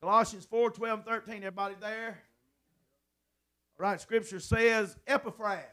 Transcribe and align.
Colossians 0.00 0.44
4 0.44 0.70
12 0.70 0.98
and 0.98 1.06
13. 1.06 1.36
Everybody 1.36 1.74
there? 1.80 2.22
All 3.78 3.86
right, 3.86 4.00
Scripture 4.00 4.40
says, 4.40 4.96
Epaphras, 5.06 5.64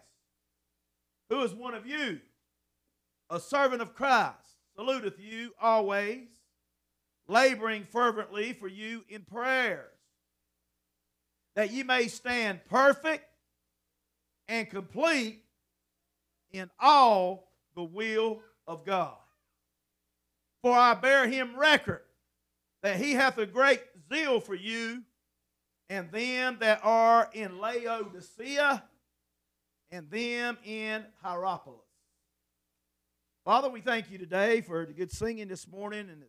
who 1.30 1.42
is 1.42 1.54
one 1.54 1.74
of 1.74 1.88
you, 1.88 2.20
a 3.30 3.40
servant 3.40 3.82
of 3.82 3.96
Christ, 3.96 4.36
saluteth 4.76 5.20
you 5.20 5.52
always, 5.60 6.28
laboring 7.28 7.84
fervently 7.84 8.54
for 8.54 8.68
you 8.68 9.04
in 9.10 9.24
prayers, 9.24 9.92
that 11.56 11.72
ye 11.72 11.84
may 11.84 12.08
stand 12.08 12.60
perfect 12.70 13.26
and 14.48 14.70
complete 14.70 15.44
in 16.52 16.70
all 16.80 17.52
the 17.76 17.84
will 17.84 18.42
of 18.68 18.86
God. 18.86 19.18
For 20.62 20.76
I 20.76 20.94
bear 20.94 21.28
him 21.28 21.58
record 21.58 22.02
that 22.84 22.98
he 22.98 23.14
hath 23.14 23.40
a 23.40 23.48
great 23.48 23.82
zeal 24.10 24.40
for 24.40 24.56
you 24.56 25.04
and 25.90 26.12
them 26.12 26.58
that 26.60 26.80
are 26.84 27.30
in 27.34 27.60
Laodicea 27.60 28.84
and 29.92 30.10
them 30.10 30.58
in 30.66 31.06
Hierapolis. 31.24 31.80
Father, 33.44 33.70
we 33.70 33.82
thank 33.82 34.10
you 34.10 34.18
today 34.18 34.62
for 34.62 34.86
the 34.86 34.94
good 34.94 35.12
singing 35.12 35.48
this 35.48 35.68
morning 35.68 36.10
and 36.10 36.24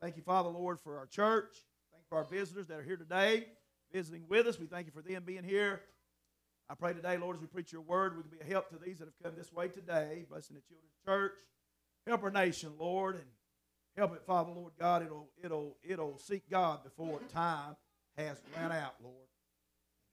thank 0.00 0.16
you, 0.16 0.22
Father, 0.22 0.48
Lord, 0.48 0.80
for 0.80 0.96
our 0.96 1.06
church. 1.06 1.54
Thank 1.92 2.02
you 2.02 2.06
for 2.08 2.18
our 2.18 2.24
visitors 2.24 2.66
that 2.68 2.78
are 2.78 2.82
here 2.82 2.96
today 2.96 3.46
visiting 3.92 4.24
with 4.28 4.46
us. 4.46 4.58
We 4.58 4.66
thank 4.66 4.86
you 4.86 4.92
for 4.92 5.02
them 5.02 5.22
being 5.24 5.44
here. 5.44 5.82
I 6.68 6.74
pray 6.74 6.92
today, 6.92 7.18
Lord, 7.18 7.36
as 7.36 7.40
we 7.40 7.48
preach 7.48 7.72
your 7.72 7.82
word, 7.82 8.16
we 8.16 8.22
can 8.22 8.30
be 8.30 8.38
a 8.40 8.48
help 8.48 8.70
to 8.70 8.76
these 8.78 8.98
that 8.98 9.06
have 9.06 9.22
come 9.22 9.32
this 9.36 9.52
way 9.52 9.68
today, 9.68 10.24
blessing 10.30 10.56
the 10.56 10.62
children's 10.62 10.94
church. 11.04 11.32
Help 12.06 12.22
our 12.22 12.30
nation, 12.30 12.72
Lord, 12.78 13.16
and 13.16 13.24
help 14.00 14.16
it, 14.16 14.22
Father, 14.26 14.50
Lord 14.50 14.72
God. 14.80 15.02
It'll, 15.02 15.28
it'll, 15.44 15.76
it'll 15.84 16.16
seek 16.16 16.48
God 16.48 16.82
before 16.82 17.20
time 17.30 17.76
has 18.16 18.40
ran 18.56 18.72
out, 18.72 18.94
Lord. 19.02 19.28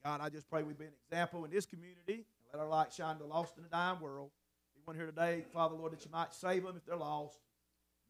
God, 0.04 0.20
I 0.20 0.28
just 0.28 0.48
pray 0.50 0.62
we 0.62 0.74
be 0.74 0.84
an 0.84 0.90
example 1.10 1.42
in 1.46 1.50
this 1.50 1.64
community. 1.64 2.26
And 2.52 2.60
let 2.60 2.60
our 2.60 2.68
light 2.68 2.92
shine 2.92 3.16
to 3.16 3.22
the 3.22 3.28
lost 3.28 3.56
and 3.56 3.64
the 3.64 3.70
dying 3.70 3.98
world. 4.00 4.28
Anyone 4.76 4.94
here 4.94 5.06
today, 5.06 5.42
Father, 5.54 5.74
Lord, 5.74 5.92
that 5.92 6.04
you 6.04 6.10
might 6.12 6.34
save 6.34 6.64
them 6.64 6.76
if 6.76 6.84
they're 6.84 6.96
lost. 6.96 7.38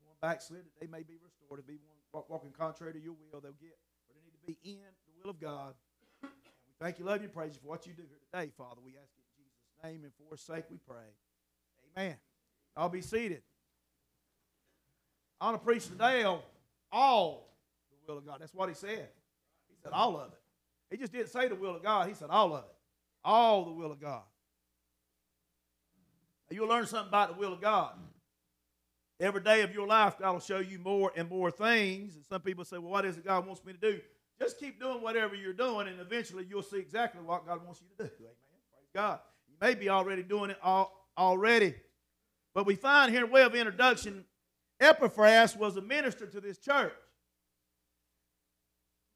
One 0.05 0.17
backslid, 0.21 0.65
that 0.65 0.81
they 0.81 0.89
may 0.89 1.05
be 1.05 1.15
restored. 1.23 1.61
If 1.61 1.67
be 1.69 1.79
one 2.11 2.25
walking 2.29 2.51
contrary 2.51 2.95
to 2.95 3.01
your 3.01 3.13
will, 3.13 3.41
they'll 3.41 3.53
get 3.53 3.79
where 4.09 4.19
they 4.19 4.23
need 4.25 4.35
to 4.35 4.47
be 4.47 4.59
in 4.69 4.83
the 4.83 5.23
will 5.23 5.31
of 5.31 5.41
God. 5.41 5.75
We 6.23 6.29
thank 6.81 6.99
you, 6.99 7.05
love 7.05 7.23
you, 7.23 7.29
praise 7.29 7.55
you 7.55 7.61
for 7.63 7.69
what 7.69 7.87
you 7.87 7.93
do 7.93 8.03
here 8.03 8.19
today, 8.33 8.51
Father. 8.59 8.81
We 8.85 8.95
ask 9.01 9.15
it 9.15 9.23
in 9.23 9.45
Jesus' 9.45 9.85
name 9.85 10.03
and 10.03 10.13
for 10.19 10.35
his 10.35 10.41
sake 10.41 10.65
we 10.71 10.79
pray. 10.89 11.07
Amen. 11.97 12.17
I'll 12.77 12.89
be 12.89 13.01
seated. 13.01 13.43
I 15.41 15.47
want 15.47 15.61
to 15.61 15.65
preach 15.65 15.87
today 15.87 16.25
on 16.25 16.41
all 16.91 17.55
the 17.91 18.13
will 18.13 18.19
of 18.19 18.27
God. 18.27 18.39
That's 18.41 18.55
what 18.55 18.69
he 18.69 18.75
said. 18.75 19.09
He 19.69 19.77
said 19.83 19.93
all 19.93 20.17
of 20.19 20.33
it. 20.33 20.39
He 20.91 20.97
just 20.97 21.13
didn't 21.13 21.29
say 21.29 21.49
the 21.49 21.55
will 21.55 21.77
of 21.77 21.83
God. 21.83 22.09
He 22.09 22.15
said 22.15 22.31
all 22.31 22.55
of 22.55 22.65
it. 22.65 22.75
All 23.25 23.65
the 23.65 23.73
will 23.73 23.93
of 23.93 24.01
God. 24.01 24.23
Now, 26.51 26.57
you'll 26.57 26.69
learn 26.69 26.87
something 26.87 27.09
about 27.09 27.35
the 27.35 27.41
will 27.41 27.53
of 27.53 27.61
God. 27.61 27.93
Every 29.21 29.43
day 29.43 29.63
of 29.63 29.75
your 29.75 29.87
life, 29.87 30.19
God 30.19 30.33
will 30.33 30.41
show 30.41 30.61
you 30.61 30.79
more 30.79 31.13
and 31.17 31.29
more 31.29 31.51
things. 31.51 32.15
And 32.15 32.25
some 32.25 32.41
people 32.41 32.65
say, 32.65 32.79
well, 32.79 32.91
what 32.91 33.05
is 33.05 33.17
it 33.17 33.25
God 33.25 33.47
wants 33.47 33.65
me 33.65 33.73
to 33.73 33.79
do? 33.79 34.01
Just 34.41 34.59
keep 34.59 34.81
doing 34.81 35.03
whatever 35.03 35.35
you're 35.35 35.53
doing, 35.53 35.89
and 35.89 36.01
eventually 36.01 36.47
you'll 36.49 36.63
see 36.63 36.79
exactly 36.79 37.21
what 37.21 37.45
God 37.45 37.65
wants 37.65 37.81
you 37.81 37.89
to 37.97 38.05
do. 38.05 38.15
Amen. 38.21 38.33
Praise 38.73 38.91
God. 38.95 39.19
You 39.49 39.57
may 39.61 39.75
be 39.75 39.89
already 39.89 40.23
doing 40.23 40.51
it 40.51 40.59
all, 40.63 41.09
already. 41.19 41.75
But 42.55 42.65
we 42.65 42.77
find 42.77 43.13
here, 43.13 43.25
in 43.25 43.33
way 43.33 43.43
of 43.43 43.55
introduction, 43.55 44.25
Epaphras 44.81 45.57
was 45.57 45.77
a 45.77 45.83
minister 45.83 46.27
to 46.27 46.41
this 46.41 46.59
church 46.59 46.93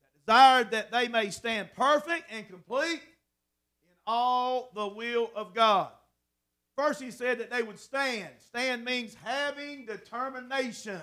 that 0.02 0.26
desired 0.26 0.70
that 0.72 0.90
they 0.90 1.08
may 1.08 1.30
stand 1.30 1.68
perfect 1.74 2.24
and 2.30 2.48
complete 2.48 3.00
in 3.84 3.94
all 4.06 4.70
the 4.74 4.88
will 4.88 5.30
of 5.36 5.54
God. 5.54 5.90
First, 6.76 7.02
he 7.02 7.10
said 7.10 7.38
that 7.38 7.50
they 7.50 7.62
would 7.62 7.78
stand. 7.78 8.28
Stand 8.38 8.84
means 8.84 9.14
having 9.22 9.86
determination. 9.86 11.00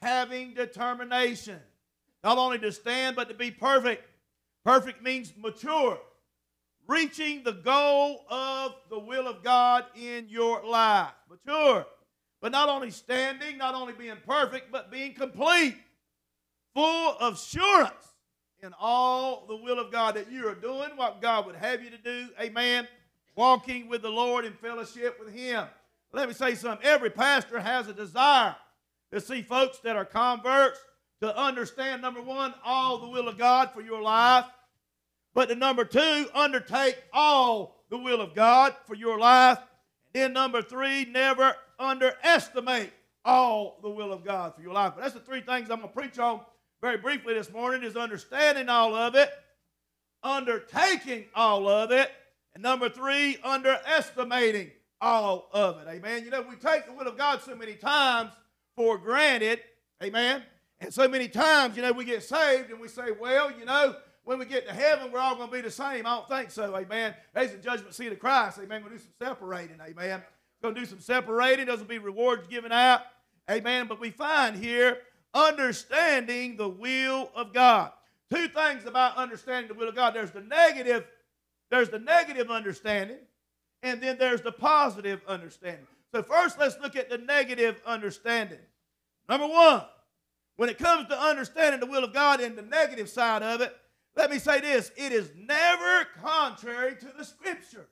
Having 0.00 0.54
determination. 0.54 1.58
Not 2.22 2.38
only 2.38 2.58
to 2.60 2.72
stand, 2.72 3.16
but 3.16 3.28
to 3.28 3.34
be 3.34 3.50
perfect. 3.50 4.08
Perfect 4.64 5.02
means 5.02 5.34
mature, 5.36 5.98
reaching 6.86 7.42
the 7.42 7.52
goal 7.52 8.24
of 8.30 8.74
the 8.88 8.98
will 8.98 9.28
of 9.28 9.42
God 9.42 9.84
in 9.94 10.26
your 10.30 10.64
life. 10.64 11.12
Mature. 11.28 11.84
But 12.44 12.52
not 12.52 12.68
only 12.68 12.90
standing, 12.90 13.56
not 13.56 13.74
only 13.74 13.94
being 13.94 14.18
perfect, 14.26 14.70
but 14.70 14.92
being 14.92 15.14
complete, 15.14 15.76
full 16.74 17.16
of 17.18 17.36
assurance 17.36 18.18
in 18.62 18.74
all 18.78 19.46
the 19.48 19.56
will 19.56 19.78
of 19.78 19.90
God 19.90 20.16
that 20.16 20.30
you 20.30 20.46
are 20.46 20.54
doing 20.54 20.90
what 20.94 21.22
God 21.22 21.46
would 21.46 21.56
have 21.56 21.82
you 21.82 21.88
to 21.88 21.96
do. 21.96 22.28
Amen. 22.38 22.86
Walking 23.34 23.88
with 23.88 24.02
the 24.02 24.10
Lord 24.10 24.44
in 24.44 24.52
fellowship 24.52 25.18
with 25.18 25.34
Him. 25.34 25.64
Let 26.12 26.28
me 26.28 26.34
say 26.34 26.54
something. 26.54 26.86
Every 26.86 27.08
pastor 27.08 27.60
has 27.60 27.88
a 27.88 27.94
desire 27.94 28.54
to 29.10 29.22
see 29.22 29.40
folks 29.40 29.78
that 29.78 29.96
are 29.96 30.04
converts 30.04 30.78
to 31.22 31.34
understand, 31.34 32.02
number 32.02 32.20
one, 32.20 32.52
all 32.62 32.98
the 32.98 33.08
will 33.08 33.26
of 33.26 33.38
God 33.38 33.70
for 33.72 33.80
your 33.80 34.02
life. 34.02 34.44
But 35.32 35.48
the 35.48 35.56
number 35.56 35.86
two, 35.86 36.26
undertake 36.34 37.02
all 37.10 37.86
the 37.88 37.96
will 37.96 38.20
of 38.20 38.34
God 38.34 38.76
for 38.86 38.94
your 38.94 39.18
life. 39.18 39.60
And 40.14 40.24
then 40.24 40.32
number 40.34 40.60
three, 40.60 41.06
never 41.06 41.56
underestimate 41.78 42.92
all 43.24 43.78
the 43.82 43.90
will 43.90 44.12
of 44.12 44.24
God 44.24 44.54
for 44.54 44.62
your 44.62 44.72
life. 44.72 44.92
But 44.94 45.02
that's 45.02 45.14
the 45.14 45.20
three 45.20 45.40
things 45.40 45.70
I'm 45.70 45.78
going 45.78 45.88
to 45.88 45.94
preach 45.94 46.18
on 46.18 46.40
very 46.82 46.98
briefly 46.98 47.34
this 47.34 47.50
morning 47.50 47.82
is 47.82 47.96
understanding 47.96 48.68
all 48.68 48.94
of 48.94 49.14
it, 49.14 49.30
undertaking 50.22 51.24
all 51.34 51.68
of 51.68 51.90
it, 51.90 52.10
and 52.54 52.62
number 52.62 52.88
three, 52.88 53.38
underestimating 53.42 54.70
all 55.00 55.48
of 55.52 55.78
it. 55.80 55.88
Amen. 55.88 56.24
You 56.24 56.30
know, 56.30 56.42
we 56.42 56.56
take 56.56 56.86
the 56.86 56.92
will 56.92 57.08
of 57.08 57.16
God 57.16 57.40
so 57.42 57.54
many 57.54 57.74
times 57.74 58.30
for 58.76 58.98
granted. 58.98 59.60
Amen. 60.02 60.42
And 60.80 60.92
so 60.92 61.08
many 61.08 61.28
times, 61.28 61.76
you 61.76 61.82
know, 61.82 61.92
we 61.92 62.04
get 62.04 62.22
saved 62.22 62.70
and 62.70 62.80
we 62.80 62.88
say, 62.88 63.10
well, 63.18 63.50
you 63.58 63.64
know, 63.64 63.96
when 64.24 64.38
we 64.38 64.44
get 64.44 64.66
to 64.66 64.74
heaven, 64.74 65.12
we're 65.12 65.20
all 65.20 65.36
going 65.36 65.48
to 65.48 65.54
be 65.54 65.60
the 65.60 65.70
same. 65.70 66.06
I 66.06 66.16
don't 66.16 66.28
think 66.28 66.50
so. 66.50 66.76
Amen. 66.76 67.14
There's 67.34 67.52
the 67.52 67.58
judgment 67.58 67.94
seat 67.94 68.12
of 68.12 68.18
Christ. 68.18 68.58
Amen. 68.62 68.82
To 68.82 68.90
do 68.90 68.98
some 68.98 69.08
separating. 69.20 69.78
Amen. 69.80 70.22
Going 70.64 70.74
to 70.76 70.80
do 70.80 70.86
some 70.86 71.00
separating. 71.00 71.66
Doesn't 71.66 71.90
be 71.90 71.98
rewards 71.98 72.48
given 72.48 72.72
out. 72.72 73.02
Amen. 73.50 73.86
But 73.86 74.00
we 74.00 74.08
find 74.08 74.56
here 74.56 74.96
understanding 75.34 76.56
the 76.56 76.70
will 76.70 77.30
of 77.34 77.52
God. 77.52 77.92
Two 78.32 78.48
things 78.48 78.86
about 78.86 79.14
understanding 79.18 79.68
the 79.68 79.74
will 79.74 79.90
of 79.90 79.94
God. 79.94 80.14
There's 80.14 80.30
the 80.30 80.40
negative, 80.40 81.04
there's 81.70 81.90
the 81.90 81.98
negative 81.98 82.50
understanding, 82.50 83.18
and 83.82 84.02
then 84.02 84.16
there's 84.16 84.40
the 84.40 84.52
positive 84.52 85.20
understanding. 85.28 85.86
So 86.12 86.22
first 86.22 86.58
let's 86.58 86.78
look 86.80 86.96
at 86.96 87.10
the 87.10 87.18
negative 87.18 87.82
understanding. 87.84 88.56
Number 89.28 89.46
one, 89.46 89.82
when 90.56 90.70
it 90.70 90.78
comes 90.78 91.08
to 91.08 91.20
understanding 91.20 91.78
the 91.78 91.86
will 91.86 92.04
of 92.04 92.14
God 92.14 92.40
and 92.40 92.56
the 92.56 92.62
negative 92.62 93.10
side 93.10 93.42
of 93.42 93.60
it, 93.60 93.76
let 94.16 94.30
me 94.30 94.38
say 94.38 94.62
this 94.62 94.92
it 94.96 95.12
is 95.12 95.30
never 95.36 96.06
contrary 96.22 96.96
to 97.00 97.08
the 97.18 97.24
scriptures. 97.26 97.90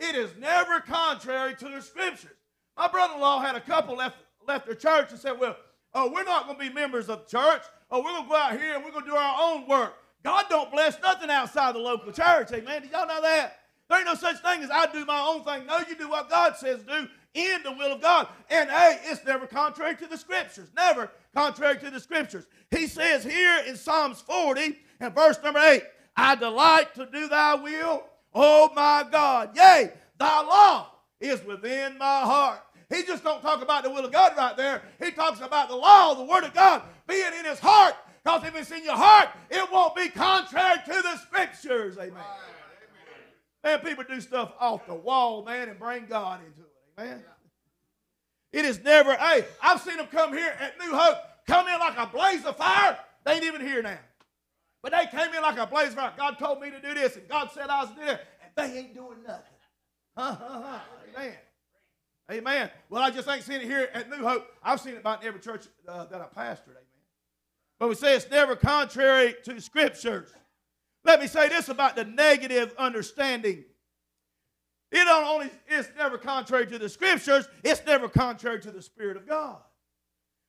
It 0.00 0.14
is 0.14 0.30
never 0.38 0.80
contrary 0.80 1.54
to 1.56 1.68
the 1.68 1.80
scriptures. 1.80 2.36
My 2.76 2.88
brother 2.88 3.14
in 3.14 3.20
law 3.20 3.40
had 3.40 3.54
a 3.54 3.60
couple 3.60 3.96
left, 3.96 4.16
left 4.46 4.66
their 4.66 4.74
church 4.74 5.10
and 5.10 5.20
said, 5.20 5.38
Well, 5.38 5.56
oh, 5.94 6.10
we're 6.12 6.24
not 6.24 6.46
going 6.46 6.58
to 6.58 6.68
be 6.68 6.72
members 6.72 7.08
of 7.08 7.24
the 7.24 7.38
church. 7.38 7.62
Oh, 7.90 7.98
we're 7.98 8.10
going 8.10 8.24
to 8.24 8.28
go 8.28 8.36
out 8.36 8.58
here 8.58 8.74
and 8.74 8.84
we're 8.84 8.90
going 8.90 9.04
to 9.04 9.10
do 9.10 9.16
our 9.16 9.36
own 9.40 9.68
work. 9.68 9.94
God 10.24 10.46
don't 10.48 10.72
bless 10.72 11.00
nothing 11.00 11.30
outside 11.30 11.74
the 11.74 11.78
local 11.78 12.10
church. 12.10 12.50
Amen. 12.52 12.82
Did 12.82 12.90
y'all 12.90 13.06
know 13.06 13.20
that? 13.22 13.58
There 13.88 13.98
ain't 13.98 14.06
no 14.06 14.14
such 14.14 14.38
thing 14.38 14.62
as 14.62 14.70
I 14.70 14.90
do 14.90 15.04
my 15.04 15.20
own 15.20 15.44
thing. 15.44 15.66
No, 15.66 15.78
you 15.88 15.94
do 15.94 16.08
what 16.08 16.30
God 16.30 16.56
says 16.56 16.82
do 16.82 17.06
in 17.34 17.62
the 17.62 17.72
will 17.72 17.92
of 17.92 18.00
God. 18.00 18.28
And 18.48 18.70
hey, 18.70 19.00
it's 19.04 19.24
never 19.26 19.46
contrary 19.46 19.96
to 19.96 20.06
the 20.06 20.16
scriptures. 20.16 20.70
Never 20.74 21.10
contrary 21.34 21.78
to 21.80 21.90
the 21.90 22.00
scriptures. 22.00 22.46
He 22.70 22.86
says 22.86 23.22
here 23.22 23.62
in 23.66 23.76
Psalms 23.76 24.20
40 24.22 24.78
and 25.00 25.14
verse 25.14 25.38
number 25.44 25.60
8, 25.60 25.82
I 26.16 26.34
delight 26.36 26.94
to 26.94 27.06
do 27.06 27.28
thy 27.28 27.54
will, 27.56 28.04
oh 28.34 28.70
my 28.74 29.06
God. 29.10 29.56
Yea, 29.56 29.90
thy 30.18 30.42
law 30.42 30.90
is 31.20 31.44
within 31.44 31.98
my 31.98 32.20
heart. 32.20 32.60
He 32.90 33.02
just 33.02 33.24
don't 33.24 33.40
talk 33.40 33.62
about 33.62 33.82
the 33.82 33.90
will 33.90 34.04
of 34.04 34.12
God 34.12 34.36
right 34.36 34.56
there. 34.56 34.82
He 35.02 35.10
talks 35.10 35.40
about 35.40 35.68
the 35.68 35.76
law, 35.76 36.14
the 36.14 36.24
word 36.24 36.44
of 36.44 36.54
God 36.54 36.82
being 37.08 37.32
in 37.38 37.44
his 37.44 37.58
heart. 37.58 37.94
Because 38.22 38.44
if 38.44 38.56
it's 38.56 38.70
in 38.70 38.84
your 38.84 38.96
heart, 38.96 39.28
it 39.50 39.70
won't 39.70 39.94
be 39.94 40.08
contrary 40.08 40.78
to 40.86 41.02
the 41.02 41.16
scriptures. 41.18 41.98
Amen. 41.98 42.22
Man, 43.62 43.78
people 43.80 44.04
do 44.04 44.20
stuff 44.20 44.52
off 44.60 44.86
the 44.86 44.94
wall, 44.94 45.44
man, 45.44 45.68
and 45.68 45.78
bring 45.78 46.06
God 46.06 46.40
into 46.40 46.60
it. 46.60 47.00
Amen. 47.00 47.24
It 48.52 48.64
is 48.64 48.82
never, 48.84 49.14
hey, 49.16 49.44
I've 49.62 49.80
seen 49.80 49.96
them 49.96 50.06
come 50.06 50.32
here 50.32 50.54
at 50.60 50.78
New 50.78 50.94
Hope, 50.94 51.16
come 51.46 51.66
in 51.66 51.78
like 51.80 51.98
a 51.98 52.06
blaze 52.06 52.44
of 52.44 52.56
fire. 52.56 52.96
They 53.24 53.32
ain't 53.32 53.44
even 53.44 53.62
here 53.62 53.82
now. 53.82 53.98
But 54.84 54.92
they 54.92 55.06
came 55.06 55.32
in 55.34 55.40
like 55.40 55.56
a 55.56 55.66
blaze 55.66 55.94
fire. 55.94 56.12
God 56.14 56.38
told 56.38 56.60
me 56.60 56.70
to 56.70 56.78
do 56.78 56.92
this, 56.92 57.16
and 57.16 57.26
God 57.26 57.50
said 57.54 57.70
I 57.70 57.84
was 57.84 57.94
doing 57.94 58.00
do 58.00 58.12
that, 58.12 58.26
and 58.42 58.52
they 58.54 58.78
ain't 58.80 58.94
doing 58.94 59.16
nothing. 59.26 59.40
Amen. 61.16 61.34
Amen. 62.30 62.70
Well, 62.90 63.02
I 63.02 63.10
just 63.10 63.26
ain't 63.26 63.44
seen 63.44 63.62
it 63.62 63.64
here 63.64 63.88
at 63.94 64.10
New 64.10 64.22
Hope. 64.22 64.46
I've 64.62 64.78
seen 64.78 64.92
it 64.92 64.98
about 64.98 65.22
in 65.22 65.28
every 65.28 65.40
church 65.40 65.68
uh, 65.88 66.04
that 66.04 66.20
I 66.20 66.24
pastored. 66.24 66.72
Amen. 66.72 66.82
But 67.78 67.88
we 67.88 67.94
say 67.94 68.14
it's 68.14 68.28
never 68.30 68.56
contrary 68.56 69.34
to 69.44 69.58
scriptures. 69.58 70.30
Let 71.02 71.18
me 71.18 71.28
say 71.28 71.48
this 71.48 71.70
about 71.70 71.96
the 71.96 72.04
negative 72.04 72.74
understanding. 72.76 73.64
It 74.92 75.04
don't 75.06 75.24
only 75.24 75.50
it's 75.66 75.88
never 75.96 76.18
contrary 76.18 76.66
to 76.66 76.78
the 76.78 76.90
scriptures, 76.90 77.48
it's 77.62 77.80
never 77.86 78.06
contrary 78.06 78.60
to 78.60 78.70
the 78.70 78.82
Spirit 78.82 79.16
of 79.16 79.26
God. 79.26 79.56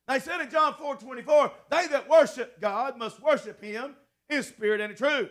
They 0.08 0.20
said 0.20 0.42
in 0.42 0.50
John 0.50 0.74
4 0.74 0.96
24, 0.96 1.52
they 1.70 1.86
that 1.86 2.06
worship 2.10 2.60
God 2.60 2.98
must 2.98 3.22
worship 3.22 3.64
him 3.64 3.96
in 4.28 4.42
spirit 4.42 4.80
and 4.80 4.92
in 4.92 4.96
truth. 4.96 5.30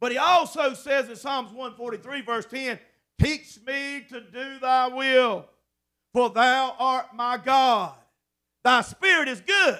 But 0.00 0.12
he 0.12 0.18
also 0.18 0.74
says 0.74 1.08
in 1.08 1.16
Psalms 1.16 1.50
143, 1.50 2.20
verse 2.22 2.46
10, 2.46 2.78
Teach 3.20 3.58
me 3.66 4.04
to 4.10 4.20
do 4.20 4.58
thy 4.58 4.88
will, 4.88 5.46
for 6.12 6.30
thou 6.30 6.74
art 6.78 7.14
my 7.14 7.38
God. 7.38 7.94
Thy 8.62 8.82
spirit 8.82 9.28
is 9.28 9.40
good. 9.40 9.78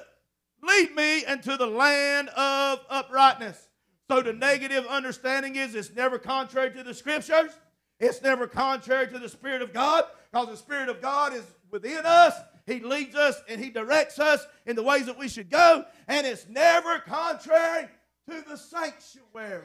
Lead 0.63 0.95
me 0.95 1.25
into 1.27 1.57
the 1.57 1.67
land 1.67 2.29
of 2.31 2.81
uprightness. 2.89 3.69
So 4.09 4.23
the 4.23 4.33
negative 4.33 4.87
understanding 4.87 5.57
is 5.57 5.75
it's 5.75 5.95
never 5.95 6.19
contrary 6.19 6.71
to 6.71 6.83
the 6.83 6.95
scriptures. 6.95 7.51
It's 7.99 8.23
never 8.23 8.47
contrary 8.47 9.09
to 9.09 9.19
the 9.19 9.29
Spirit 9.29 9.63
of 9.63 9.73
God 9.73 10.05
because 10.31 10.49
the 10.49 10.57
Spirit 10.57 10.89
of 10.89 11.01
God 11.01 11.35
is 11.35 11.45
within 11.71 12.05
us. 12.05 12.35
He 12.67 12.81
leads 12.81 13.15
us 13.15 13.41
and 13.49 13.63
He 13.63 13.71
directs 13.71 14.19
us 14.19 14.45
in 14.67 14.77
the 14.77 14.83
ways 14.83 15.07
that 15.07 15.19
we 15.19 15.29
should 15.29 15.51
go. 15.51 15.85
And 16.07 16.27
it's 16.27 16.47
never 16.49 16.99
contrary 17.01 17.89
to 18.29 18.45
the 18.49 18.57
sanctuary. 18.57 19.63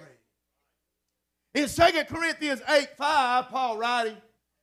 In 1.54 1.68
2 1.68 1.82
Corinthians 2.08 2.62
8 2.68 2.90
5, 2.98 3.50
Paul 3.50 3.78
writing, 3.78 4.18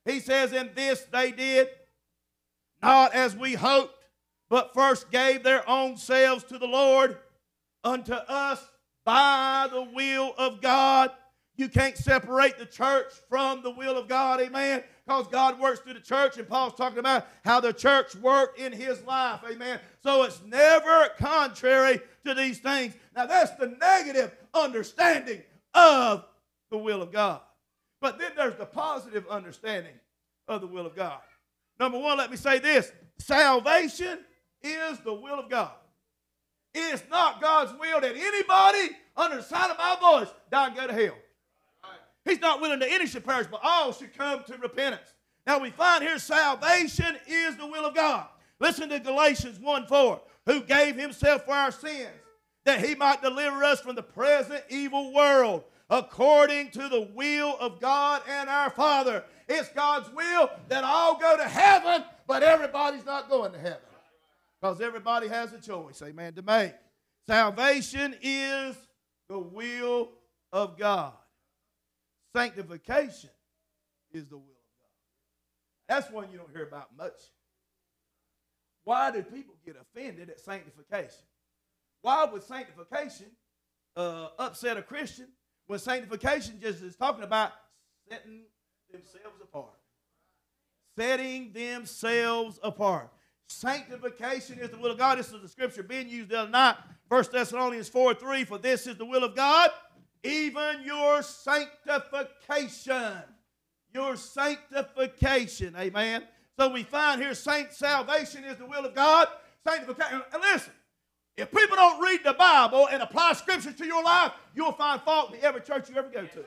he 0.05 0.19
says, 0.19 0.53
In 0.53 0.71
this 0.73 1.01
they 1.11 1.31
did 1.31 1.69
not 2.81 3.13
as 3.13 3.35
we 3.35 3.53
hoped, 3.53 3.93
but 4.49 4.73
first 4.73 5.11
gave 5.11 5.43
their 5.43 5.67
own 5.69 5.97
selves 5.97 6.43
to 6.45 6.57
the 6.57 6.67
Lord 6.67 7.17
unto 7.83 8.13
us 8.13 8.63
by 9.05 9.67
the 9.71 9.83
will 9.83 10.33
of 10.37 10.61
God. 10.61 11.11
You 11.59 11.67
can't 11.67 11.97
separate 11.97 12.57
the 12.57 12.65
church 12.65 13.11
from 13.27 13.61
the 13.63 13.69
will 13.69 13.97
of 13.97 14.07
God, 14.07 14.39
amen. 14.39 14.81
Because 15.05 15.27
God 15.27 15.59
works 15.59 15.81
through 15.81 15.95
the 15.95 15.99
church, 15.99 16.37
and 16.37 16.47
Paul's 16.47 16.73
talking 16.73 16.99
about 16.99 17.27
how 17.43 17.59
the 17.59 17.73
church 17.73 18.15
worked 18.15 18.57
in 18.57 18.71
his 18.71 19.03
life, 19.03 19.41
amen. 19.45 19.81
So 20.01 20.23
it's 20.23 20.41
never 20.45 21.09
contrary 21.17 21.99
to 22.25 22.33
these 22.33 22.59
things. 22.59 22.93
Now, 23.13 23.25
that's 23.25 23.51
the 23.57 23.75
negative 23.81 24.33
understanding 24.53 25.41
of 25.73 26.23
the 26.71 26.77
will 26.77 27.01
of 27.01 27.11
God. 27.11 27.41
But 27.99 28.19
then 28.19 28.31
there's 28.37 28.55
the 28.55 28.65
positive 28.65 29.27
understanding 29.27 29.95
of 30.47 30.61
the 30.61 30.67
will 30.67 30.85
of 30.85 30.95
God. 30.95 31.19
Number 31.77 31.99
one, 31.99 32.17
let 32.17 32.31
me 32.31 32.37
say 32.37 32.59
this 32.59 32.89
salvation 33.17 34.19
is 34.61 34.99
the 34.99 35.13
will 35.13 35.39
of 35.39 35.49
God. 35.49 35.73
It 36.73 36.93
is 36.93 37.03
not 37.11 37.41
God's 37.41 37.77
will 37.77 37.99
that 37.99 38.15
anybody 38.15 38.95
under 39.17 39.35
the 39.35 39.43
sound 39.43 39.73
of 39.73 39.77
my 39.77 39.97
voice 39.99 40.33
die 40.49 40.67
and 40.67 40.75
go 40.77 40.87
to 40.87 40.93
hell. 40.93 41.17
He's 42.29 42.39
not 42.39 42.61
willing 42.61 42.79
that 42.79 42.91
any 42.91 43.07
should 43.07 43.25
perish, 43.25 43.47
but 43.49 43.61
all 43.63 43.91
should 43.91 44.15
come 44.15 44.43
to 44.43 44.57
repentance. 44.57 45.13
Now 45.47 45.59
we 45.59 45.71
find 45.71 46.03
here 46.03 46.19
salvation 46.19 47.17
is 47.27 47.57
the 47.57 47.65
will 47.65 47.85
of 47.85 47.95
God. 47.95 48.27
Listen 48.59 48.87
to 48.89 48.99
Galatians 48.99 49.59
1 49.59 49.87
4, 49.87 50.21
who 50.45 50.61
gave 50.61 50.95
himself 50.95 51.45
for 51.45 51.53
our 51.53 51.71
sins, 51.71 52.09
that 52.65 52.85
he 52.85 52.93
might 52.93 53.21
deliver 53.21 53.63
us 53.63 53.81
from 53.81 53.95
the 53.95 54.03
present 54.03 54.63
evil 54.69 55.11
world, 55.11 55.63
according 55.89 56.69
to 56.71 56.87
the 56.87 57.09
will 57.15 57.57
of 57.59 57.79
God 57.79 58.21
and 58.29 58.47
our 58.47 58.69
Father. 58.69 59.23
It's 59.47 59.69
God's 59.69 60.13
will 60.13 60.51
that 60.67 60.83
all 60.83 61.17
go 61.17 61.35
to 61.35 61.47
heaven, 61.47 62.03
but 62.27 62.43
everybody's 62.43 63.05
not 63.05 63.29
going 63.29 63.53
to 63.53 63.57
heaven. 63.57 63.79
Because 64.61 64.81
everybody 64.81 65.27
has 65.29 65.53
a 65.53 65.59
choice, 65.59 66.01
amen, 66.03 66.33
to 66.33 66.41
make. 66.43 66.73
Salvation 67.27 68.15
is 68.21 68.75
the 69.29 69.39
will 69.39 70.09
of 70.51 70.77
God. 70.77 71.13
Sanctification 72.35 73.31
is 74.11 74.27
the 74.27 74.37
will 74.37 74.43
of 74.43 74.69
God. 74.77 74.89
That's 75.87 76.11
one 76.11 76.31
you 76.31 76.37
don't 76.37 76.51
hear 76.51 76.67
about 76.67 76.95
much. 76.95 77.19
Why 78.83 79.11
do 79.11 79.21
people 79.23 79.55
get 79.65 79.75
offended 79.79 80.29
at 80.29 80.39
sanctification? 80.39 81.25
Why 82.01 82.25
would 82.25 82.43
sanctification 82.43 83.27
uh, 83.95 84.29
upset 84.37 84.77
a 84.77 84.81
Christian 84.81 85.27
when 85.67 85.79
sanctification 85.79 86.59
just 86.61 86.81
is 86.81 86.95
talking 86.95 87.23
about 87.23 87.51
setting 88.09 88.43
themselves 88.91 89.41
apart? 89.41 89.75
Setting 90.97 91.51
themselves 91.53 92.59
apart. 92.63 93.09
Sanctification 93.47 94.59
is 94.59 94.69
the 94.69 94.77
will 94.77 94.91
of 94.91 94.97
God. 94.97 95.17
This 95.17 95.31
is 95.31 95.41
the 95.41 95.47
scripture 95.47 95.81
being 95.81 96.07
used 96.07 96.29
the 96.29 96.41
other 96.41 96.51
night. 96.51 96.75
1 97.07 97.25
Thessalonians 97.31 97.89
4 97.89 98.13
3. 98.13 98.43
For 98.43 98.57
this 98.59 98.85
is 98.85 98.95
the 98.95 99.05
will 99.05 99.23
of 99.23 99.35
God, 99.35 99.71
even 100.23 100.83
your 100.83 101.21
sanctification. 101.21 103.23
Your 103.93 104.15
sanctification. 104.15 105.75
Amen. 105.77 106.23
So 106.57 106.69
we 106.69 106.83
find 106.83 107.21
here 107.21 107.33
saint 107.33 107.73
salvation 107.73 108.43
is 108.43 108.57
the 108.57 108.65
will 108.65 108.85
of 108.85 108.93
God. 108.93 109.27
Sanctification. 109.65 110.21
And 110.33 110.41
listen, 110.41 110.73
if 111.37 111.51
people 111.51 111.77
don't 111.77 112.01
read 112.01 112.21
the 112.23 112.33
Bible 112.33 112.87
and 112.91 113.01
apply 113.01 113.33
scripture 113.33 113.71
to 113.71 113.85
your 113.85 114.03
life, 114.03 114.33
you'll 114.53 114.73
find 114.73 115.01
fault 115.01 115.33
in 115.33 115.39
every 115.41 115.61
church 115.61 115.89
you 115.89 115.95
ever 115.95 116.09
go 116.09 116.25
to. 116.25 116.43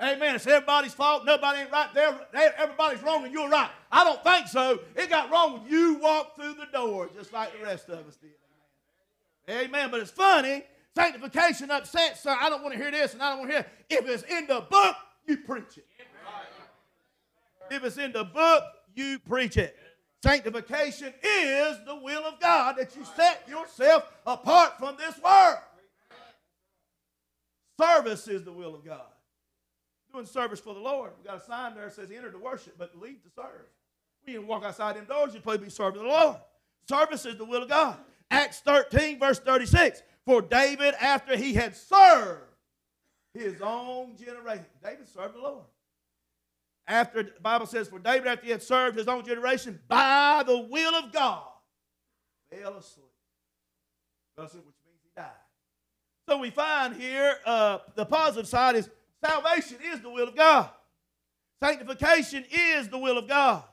Amen. 0.00 0.36
It's 0.36 0.46
everybody's 0.46 0.94
fault. 0.94 1.24
Nobody 1.24 1.60
ain't 1.60 1.72
right 1.72 1.92
there. 1.92 2.18
Everybody's 2.56 3.02
wrong 3.02 3.24
and 3.24 3.32
you're 3.32 3.48
right. 3.48 3.70
I 3.90 4.04
don't 4.04 4.22
think 4.22 4.46
so. 4.46 4.80
It 4.94 5.10
got 5.10 5.30
wrong 5.30 5.60
when 5.60 5.70
you 5.70 5.98
walked 5.98 6.36
through 6.36 6.54
the 6.54 6.66
door 6.72 7.10
just 7.14 7.32
like 7.32 7.52
the 7.58 7.64
rest 7.64 7.88
of 7.88 8.06
us 8.06 8.16
did. 8.16 8.30
Amen. 9.50 9.90
But 9.90 10.00
it's 10.00 10.10
funny. 10.10 10.62
Sanctification 10.98 11.70
upsets, 11.70 12.22
sir. 12.22 12.36
I 12.38 12.50
don't 12.50 12.62
want 12.62 12.74
to 12.74 12.80
hear 12.80 12.90
this 12.90 13.14
and 13.14 13.22
I 13.22 13.30
don't 13.30 13.38
want 13.38 13.50
to 13.50 13.56
hear. 13.58 13.66
If 13.88 14.08
it's 14.08 14.22
in 14.24 14.46
the 14.48 14.66
book, 14.68 14.96
you 15.26 15.36
preach 15.36 15.78
it. 15.78 15.86
If 17.70 17.84
it's 17.84 17.98
in 17.98 18.12
the 18.12 18.24
book, 18.24 18.64
you 18.94 19.18
preach 19.20 19.56
it. 19.56 19.76
Sanctification 20.22 21.14
is 21.22 21.76
the 21.86 21.94
will 22.02 22.24
of 22.24 22.40
God 22.40 22.76
that 22.78 22.96
you 22.96 23.04
set 23.16 23.48
yourself 23.48 24.10
apart 24.26 24.78
from 24.78 24.96
this 24.96 25.14
world. 25.22 25.58
Service 27.80 28.26
is 28.26 28.42
the 28.42 28.52
will 28.52 28.74
of 28.74 28.84
God 28.84 29.02
doing 30.12 30.26
service 30.26 30.60
for 30.60 30.74
the 30.74 30.80
Lord. 30.80 31.12
We 31.18 31.28
got 31.28 31.42
a 31.42 31.44
sign 31.44 31.74
there 31.74 31.84
that 31.84 31.94
says 31.94 32.10
enter 32.10 32.32
to 32.32 32.38
worship, 32.38 32.74
but 32.78 32.98
leave 32.98 33.22
to 33.22 33.30
serve. 33.30 33.66
We 34.26 34.32
didn't 34.32 34.48
walk 34.48 34.64
outside 34.64 34.96
them 34.96 35.04
doors, 35.04 35.32
supposed 35.32 35.60
to 35.60 35.64
be 35.66 35.70
serving 35.70 36.02
the 36.02 36.08
Lord. 36.08 36.36
Service 36.88 37.24
is 37.26 37.36
the 37.36 37.44
will 37.44 37.62
of 37.62 37.68
God. 37.68 37.98
Acts 38.30 38.60
13, 38.60 39.18
verse 39.18 39.38
36. 39.38 40.02
For 40.28 40.42
David, 40.42 40.94
after 41.00 41.38
he 41.38 41.54
had 41.54 41.74
served 41.74 42.42
his 43.32 43.62
own 43.62 44.14
generation, 44.14 44.66
David 44.84 45.08
served 45.08 45.34
the 45.34 45.40
Lord. 45.40 45.64
After 46.86 47.22
the 47.22 47.32
Bible 47.40 47.64
says, 47.64 47.88
for 47.88 47.98
David, 47.98 48.26
after 48.26 48.44
he 48.44 48.50
had 48.50 48.62
served 48.62 48.98
his 48.98 49.08
own 49.08 49.24
generation, 49.24 49.80
by 49.88 50.42
the 50.46 50.58
will 50.58 50.94
of 50.96 51.12
God, 51.12 51.48
fell 52.52 52.76
asleep. 52.76 53.06
Which 54.36 54.52
means 54.52 55.00
he 55.02 55.10
died. 55.16 55.30
So 56.28 56.36
we 56.36 56.50
find 56.50 56.94
here 56.94 57.36
uh, 57.46 57.78
the 57.94 58.04
positive 58.04 58.46
side 58.46 58.76
is 58.76 58.90
Salvation 59.24 59.78
is 59.92 60.00
the 60.00 60.10
will 60.10 60.28
of 60.28 60.36
God. 60.36 60.68
Sanctification 61.62 62.44
is 62.50 62.88
the 62.88 62.98
will 62.98 63.18
of 63.18 63.26
God. 63.26 63.64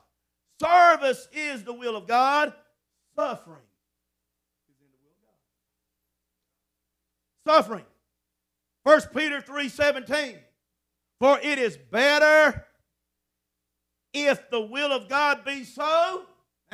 Service 0.60 1.28
is 1.32 1.64
the 1.64 1.72
will 1.72 1.96
of 1.96 2.06
God. 2.06 2.52
Suffering 3.14 3.58
is 4.68 4.74
in 4.80 4.86
the 4.90 4.98
will 4.98 5.12
of 5.12 5.20
God. 5.22 5.36
Suffering. 7.46 7.84
1 8.82 9.00
Peter 9.14 9.40
3:17. 9.40 10.36
For 11.20 11.38
it 11.38 11.60
is 11.60 11.76
better 11.76 12.66
if 14.12 14.50
the 14.50 14.60
will 14.60 14.90
of 14.90 15.08
God 15.08 15.44
be 15.44 15.62
so, 15.62 16.26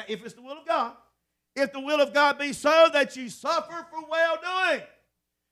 if 0.09 0.25
it's 0.25 0.33
the 0.33 0.41
will 0.41 0.59
of 0.59 0.67
God, 0.67 0.97
if 1.55 1.73
the 1.75 1.81
will 1.81 2.00
of 2.00 2.14
God 2.14 2.38
be 2.38 2.55
so 2.55 2.88
that 2.91 3.14
you 3.17 3.29
suffer 3.29 3.87
for 3.91 4.09
well 4.09 4.38
doing. 4.41 4.83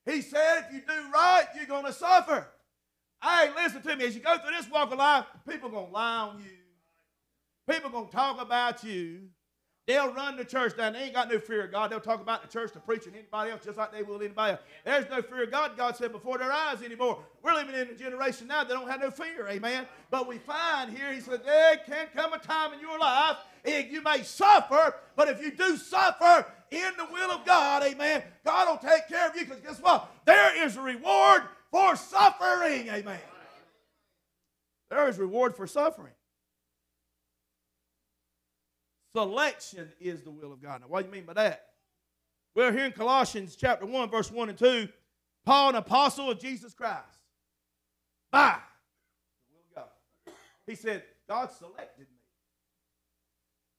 He 0.06 0.22
said 0.22 0.64
if 0.64 0.72
you 0.72 0.80
do 0.80 1.10
right, 1.12 1.44
you're 1.54 1.66
going 1.66 1.84
to 1.84 1.92
suffer. 1.92 2.48
Hey, 3.22 3.50
listen 3.54 3.82
to 3.82 3.96
me. 3.96 4.06
As 4.06 4.14
you 4.14 4.22
go 4.22 4.38
through 4.38 4.56
this 4.56 4.70
walk 4.70 4.90
of 4.90 4.98
life, 4.98 5.26
people 5.46 5.68
are 5.68 5.72
going 5.72 5.86
to 5.88 5.92
lie 5.92 6.16
on 6.16 6.38
you. 6.38 6.56
People 7.68 7.90
are 7.90 7.92
going 7.92 8.06
to 8.06 8.12
talk 8.12 8.40
about 8.40 8.82
you. 8.82 9.28
They'll 9.86 10.12
run 10.12 10.36
the 10.36 10.44
church 10.44 10.76
down. 10.76 10.92
They 10.92 11.04
ain't 11.04 11.14
got 11.14 11.30
no 11.30 11.38
fear 11.40 11.64
of 11.64 11.72
God. 11.72 11.90
They'll 11.90 12.00
talk 12.00 12.20
about 12.20 12.42
the 12.42 12.48
church 12.48 12.72
to 12.72 12.80
preaching 12.80 13.12
anybody 13.14 13.50
else 13.50 13.64
just 13.64 13.76
like 13.76 13.92
they 13.92 14.02
will 14.02 14.22
anybody 14.22 14.52
else. 14.52 14.60
There's 14.84 15.10
no 15.10 15.20
fear 15.20 15.44
of 15.44 15.50
God, 15.50 15.76
God 15.76 15.96
said, 15.96 16.12
before 16.12 16.38
their 16.38 16.52
eyes 16.52 16.82
anymore. 16.82 17.18
We're 17.42 17.54
living 17.54 17.74
in 17.74 17.88
a 17.88 17.94
generation 17.94 18.46
now 18.46 18.62
that 18.62 18.72
don't 18.72 18.88
have 18.88 19.00
no 19.00 19.10
fear, 19.10 19.48
amen. 19.48 19.86
But 20.10 20.28
we 20.28 20.38
find 20.38 20.96
here, 20.96 21.12
he 21.12 21.20
said, 21.20 21.44
there 21.44 21.78
can 21.78 22.06
come 22.14 22.32
a 22.32 22.38
time 22.38 22.72
in 22.72 22.80
your 22.80 22.98
life 22.98 23.36
you 23.64 24.02
may 24.02 24.22
suffer, 24.22 24.94
but 25.16 25.28
if 25.28 25.40
you 25.42 25.50
do 25.50 25.76
suffer 25.76 26.46
in 26.70 26.92
the 26.96 27.06
will 27.12 27.30
of 27.30 27.44
God, 27.44 27.82
amen, 27.82 28.22
God 28.44 28.68
will 28.68 28.90
take 28.90 29.08
care 29.08 29.28
of 29.28 29.36
you 29.36 29.44
because 29.44 29.60
guess 29.60 29.80
what? 29.80 30.10
There 30.24 30.64
is 30.64 30.76
a 30.76 30.80
reward 30.80 31.42
for 31.70 31.96
suffering. 31.96 32.88
Amen. 32.88 33.18
There 34.90 35.08
is 35.08 35.18
reward 35.18 35.54
for 35.54 35.66
suffering. 35.66 36.12
Selection 39.14 39.90
is 40.00 40.22
the 40.22 40.30
will 40.30 40.52
of 40.52 40.62
God. 40.62 40.82
Now, 40.82 40.86
what 40.88 41.02
do 41.02 41.08
you 41.08 41.12
mean 41.12 41.24
by 41.24 41.34
that? 41.34 41.66
We're 42.54 42.72
here 42.72 42.86
in 42.86 42.92
Colossians 42.92 43.56
chapter 43.56 43.86
1, 43.86 44.10
verse 44.10 44.30
1 44.30 44.48
and 44.48 44.58
2. 44.58 44.88
Paul, 45.44 45.70
an 45.70 45.76
apostle 45.76 46.30
of 46.30 46.38
Jesus 46.38 46.74
Christ. 46.74 47.04
By 48.30 48.56
the 49.48 49.52
will 49.52 49.84
of 49.84 49.88
God. 50.26 50.34
He 50.66 50.74
said, 50.74 51.02
God 51.28 51.50
selected 51.50 52.06
me. 52.10 52.18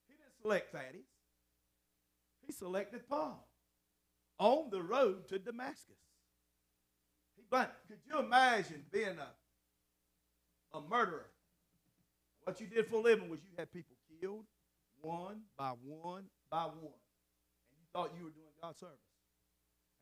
He 0.08 0.16
didn't 0.16 0.42
select 0.42 0.74
Thaddeus. 0.74 1.06
He 2.46 2.52
selected 2.52 3.08
Paul 3.08 3.48
on 4.40 4.70
the 4.70 4.82
road 4.82 5.28
to 5.30 5.40
Damascus. 5.40 5.96
He. 7.38 7.44
Could 7.50 8.00
you 8.10 8.20
imagine 8.20 8.84
being 8.92 9.18
a, 9.18 10.78
a 10.78 10.82
murderer? 10.90 11.28
What 12.44 12.60
you 12.60 12.68
did 12.68 12.88
for 12.88 12.96
a 12.96 13.02
living 13.02 13.30
was 13.30 13.40
you 13.44 13.52
had 13.58 13.72
people 13.72 13.96
killed 14.20 14.46
one 15.02 15.42
by 15.58 15.74
one 15.84 16.24
by 16.50 16.64
one. 16.64 17.00
And 17.70 17.78
you 17.80 17.88
thought 17.94 18.12
you 18.18 18.26
were 18.26 18.32
doing 18.32 18.54
God's 18.62 18.80
service. 18.80 18.96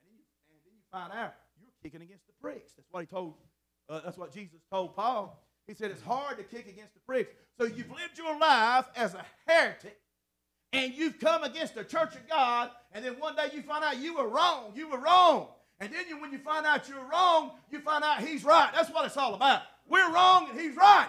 And 0.01 0.09
then 0.09 0.17
you, 0.17 0.23
and 0.51 0.59
then 0.65 0.73
you 0.75 0.83
find 0.91 1.11
out 1.11 1.33
you're 1.59 1.71
kicking 1.83 2.01
against 2.01 2.25
the 2.27 2.33
pricks. 2.41 2.73
That's 2.73 2.87
what 2.91 3.01
he 3.01 3.07
told, 3.07 3.35
uh, 3.89 4.01
that's 4.03 4.17
what 4.17 4.33
Jesus 4.33 4.59
told 4.71 4.95
Paul. 4.95 5.43
He 5.67 5.73
said 5.73 5.91
it's 5.91 6.01
hard 6.01 6.37
to 6.37 6.43
kick 6.43 6.67
against 6.67 6.93
the 6.93 6.99
pricks. 7.05 7.31
So 7.57 7.65
you've 7.65 7.91
lived 7.91 8.17
your 8.17 8.37
life 8.39 8.85
as 8.95 9.13
a 9.13 9.25
heretic 9.45 9.99
and 10.73 10.93
you've 10.93 11.19
come 11.19 11.43
against 11.43 11.75
the 11.75 11.83
church 11.83 12.15
of 12.15 12.27
God, 12.29 12.69
and 12.91 13.03
then 13.03 13.19
one 13.19 13.35
day 13.35 13.49
you 13.53 13.63
find 13.63 13.83
out 13.83 13.97
you 13.97 14.15
were 14.15 14.27
wrong. 14.27 14.71
You 14.75 14.89
were 14.89 14.99
wrong. 14.99 15.47
And 15.79 15.91
then 15.91 16.05
you, 16.07 16.21
when 16.21 16.31
you 16.31 16.37
find 16.39 16.65
out 16.65 16.87
you're 16.89 17.03
wrong, 17.09 17.51
you 17.71 17.79
find 17.79 18.03
out 18.03 18.21
he's 18.21 18.43
right. 18.43 18.69
That's 18.73 18.89
what 18.91 19.05
it's 19.05 19.17
all 19.17 19.33
about. 19.33 19.61
We're 19.87 20.11
wrong 20.13 20.47
and 20.49 20.59
he's 20.59 20.75
right. 20.75 21.07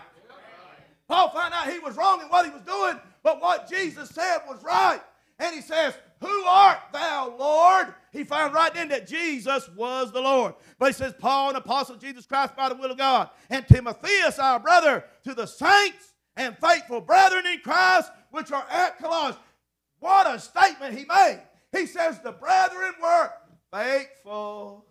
Paul 1.09 1.31
found 1.31 1.53
out 1.53 1.71
he 1.71 1.81
was 1.81 1.97
wrong 1.97 2.23
in 2.23 2.29
what 2.29 2.47
he 2.47 2.53
was 2.53 2.63
doing, 2.63 3.01
but 3.23 3.41
what 3.41 3.69
Jesus 3.69 4.09
said 4.11 4.39
was 4.49 4.63
right. 4.63 5.01
And 5.39 5.55
he 5.55 5.63
says, 5.63 5.95
Who 6.21 6.45
art 6.45 6.79
thou, 6.93 7.35
Lord? 7.39 7.95
He 8.13 8.25
found 8.25 8.53
right 8.53 8.73
then 8.73 8.89
that 8.89 9.07
Jesus 9.07 9.69
was 9.77 10.13
the 10.13 10.21
Lord. 10.21 10.55
But 10.79 10.87
he 10.87 10.93
says, 10.93 11.15
Paul, 11.19 11.51
an 11.51 11.57
apostle 11.57 11.95
of 11.95 12.01
Jesus 12.01 12.27
Christ 12.27 12.57
by 12.57 12.69
the 12.69 12.75
will 12.75 12.91
of 12.91 12.99
God, 12.99 13.31
and 13.49 13.67
Timotheus, 13.67 14.39
our 14.39 14.59
brother, 14.59 15.05
to 15.25 15.35
the 15.35 15.47
saints 15.47 16.13
and 16.37 16.57
faithful 16.59 17.01
brethren 17.01 17.47
in 17.47 17.61
Christ 17.61 18.11
which 18.31 18.53
are 18.53 18.67
at 18.71 18.99
Colossus. 18.99 19.41
What 19.99 20.33
a 20.33 20.39
statement 20.39 20.97
he 20.97 21.05
made. 21.05 21.41
He 21.73 21.87
says, 21.87 22.21
The 22.21 22.33
brethren 22.33 22.95
were 23.01 23.31
faithful. 23.73 24.87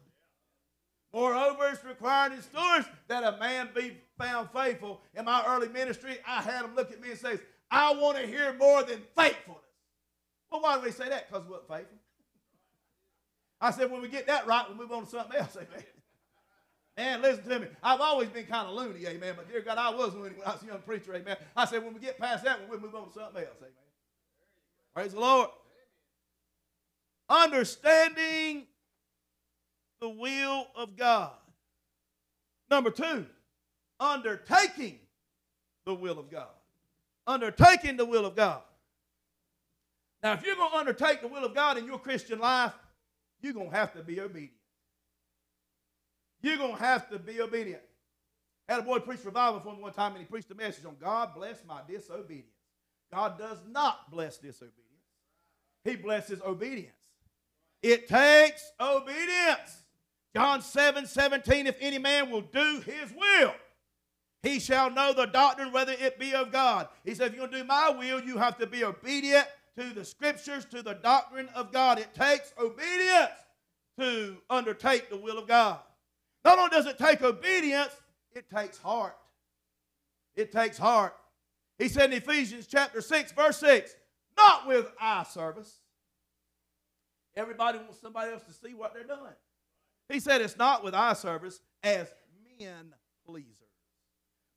Moreover, 1.11 1.69
it's 1.69 1.83
required 1.83 2.33
in 2.33 2.41
stewards 2.41 2.87
that 3.07 3.23
a 3.23 3.37
man 3.39 3.69
be 3.75 3.97
found 4.17 4.49
faithful. 4.51 5.01
In 5.15 5.25
my 5.25 5.43
early 5.47 5.67
ministry, 5.67 6.17
I 6.27 6.41
had 6.41 6.63
them 6.63 6.75
look 6.75 6.91
at 6.91 7.01
me 7.01 7.11
and 7.11 7.19
say, 7.19 7.39
I 7.71 7.93
want 7.93 8.17
to 8.17 8.25
hear 8.25 8.53
more 8.53 8.83
than 8.83 9.01
faithfulness. 9.15 9.63
Well, 10.51 10.61
why 10.61 10.77
do 10.77 10.83
we 10.83 10.91
say 10.91 11.09
that? 11.09 11.29
Because 11.29 11.45
we 11.45 11.51
weren't 11.51 11.67
faithful. 11.67 11.97
I 13.61 13.71
said, 13.71 13.91
when 13.91 14.01
we 14.01 14.07
get 14.07 14.27
that 14.27 14.47
right, 14.47 14.65
we'll 14.67 14.77
move 14.77 14.91
on 14.91 15.05
to 15.05 15.09
something 15.09 15.35
else, 15.35 15.55
amen. 15.55 15.83
Man, 16.97 17.21
listen 17.21 17.43
to 17.45 17.59
me. 17.59 17.67
I've 17.83 18.01
always 18.01 18.29
been 18.29 18.45
kind 18.45 18.67
of 18.67 18.75
loony, 18.75 19.05
amen. 19.05 19.33
But 19.37 19.49
dear 19.49 19.61
God, 19.61 19.77
I 19.77 19.89
was 19.89 20.13
loony 20.13 20.35
when 20.35 20.47
I 20.47 20.53
was 20.53 20.63
a 20.63 20.65
young 20.65 20.79
preacher, 20.79 21.13
amen. 21.15 21.37
I 21.55 21.65
said, 21.65 21.83
when 21.83 21.93
we 21.93 21.99
get 21.99 22.17
past 22.17 22.43
that, 22.45 22.59
we'll 22.69 22.79
move 22.79 22.95
on 22.95 23.07
to 23.07 23.13
something 23.13 23.43
else, 23.43 23.57
amen. 23.59 23.71
Praise 24.93 25.13
the 25.13 25.19
Lord. 25.19 25.49
Understanding 27.29 28.65
the 30.01 30.09
will 30.09 30.67
of 30.75 30.97
God. 30.97 31.31
Number 32.71 32.89
two, 32.89 33.25
undertaking 33.99 34.99
the 35.85 35.93
will 35.93 36.19
of 36.19 36.29
God. 36.31 36.47
Undertaking 37.29 37.95
the 37.95 38.05
will 38.05 38.25
of 38.25 38.35
God. 38.35 38.61
Now, 40.23 40.33
if 40.33 40.43
you're 40.43 40.55
going 40.55 40.71
to 40.71 40.77
undertake 40.77 41.21
the 41.21 41.27
will 41.27 41.45
of 41.45 41.53
God 41.53 41.77
in 41.77 41.85
your 41.85 41.99
Christian 41.99 42.39
life, 42.39 42.73
you're 43.39 43.53
going 43.53 43.69
to 43.69 43.75
have 43.75 43.93
to 43.93 44.01
be 44.01 44.19
obedient. 44.19 44.53
You're 46.41 46.57
going 46.57 46.75
to 46.75 46.79
have 46.79 47.07
to 47.11 47.19
be 47.19 47.39
obedient. 47.39 47.83
Had 48.67 48.79
a 48.79 48.81
boy 48.81 48.97
preach 48.97 49.23
revival 49.23 49.59
for 49.59 49.75
me 49.75 49.79
one 49.79 49.93
time, 49.93 50.13
and 50.13 50.21
he 50.21 50.25
preached 50.25 50.49
a 50.49 50.55
message 50.55 50.85
on 50.85 50.95
God 50.99 51.35
bless 51.35 51.63
my 51.67 51.81
disobedience. 51.87 52.49
God 53.13 53.37
does 53.37 53.59
not 53.69 54.09
bless 54.09 54.39
disobedience. 54.39 54.85
He 55.83 55.97
blesses 55.97 56.41
obedience. 56.41 56.95
It 57.83 58.07
takes 58.07 58.71
obedience. 58.81 59.83
John 60.35 60.63
7 60.63 61.05
17, 61.05 61.67
if 61.67 61.77
any 61.79 61.99
man 61.99 62.31
will 62.31 62.41
do 62.41 62.81
his 62.81 63.11
will, 63.11 63.53
he 64.41 64.59
shall 64.59 64.89
know 64.89 65.13
the 65.13 65.25
doctrine 65.25 65.71
whether 65.71 65.91
it 65.91 66.17
be 66.17 66.33
of 66.33 66.51
God. 66.51 66.87
He 67.03 67.13
said, 67.13 67.27
if 67.27 67.33
you're 67.35 67.47
going 67.47 67.51
to 67.51 67.57
do 67.59 67.63
my 67.65 67.89
will, 67.89 68.21
you 68.23 68.37
have 68.37 68.57
to 68.59 68.67
be 68.67 68.83
obedient 68.83 69.47
to 69.77 69.93
the 69.93 70.05
scriptures, 70.05 70.65
to 70.65 70.81
the 70.81 70.93
doctrine 70.93 71.49
of 71.55 71.71
God. 71.71 71.99
It 71.99 72.13
takes 72.13 72.53
obedience 72.57 73.31
to 73.99 74.37
undertake 74.49 75.09
the 75.09 75.17
will 75.17 75.37
of 75.37 75.47
God. 75.47 75.79
Not 76.45 76.57
only 76.57 76.69
does 76.69 76.85
it 76.85 76.97
take 76.97 77.21
obedience, 77.21 77.91
it 78.33 78.49
takes 78.49 78.77
heart. 78.77 79.17
It 80.35 80.51
takes 80.53 80.77
heart. 80.77 81.15
He 81.77 81.89
said 81.89 82.11
in 82.11 82.17
Ephesians 82.17 82.65
chapter 82.65 83.01
6, 83.01 83.33
verse 83.33 83.57
6, 83.57 83.93
not 84.37 84.67
with 84.67 84.89
eye 84.99 85.23
service. 85.23 85.79
Everybody 87.35 87.79
wants 87.79 87.99
somebody 87.99 88.31
else 88.31 88.43
to 88.43 88.53
see 88.53 88.73
what 88.73 88.93
they're 88.93 89.03
doing. 89.03 89.33
He 90.07 90.19
said 90.19 90.41
it's 90.41 90.57
not 90.57 90.83
with 90.83 90.93
eye 90.93 91.13
service 91.13 91.59
as 91.83 92.07
men 92.59 92.93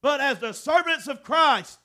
but 0.03 0.21
as 0.21 0.39
the 0.41 0.53
servants 0.53 1.07
of 1.07 1.23
Christ, 1.23 1.79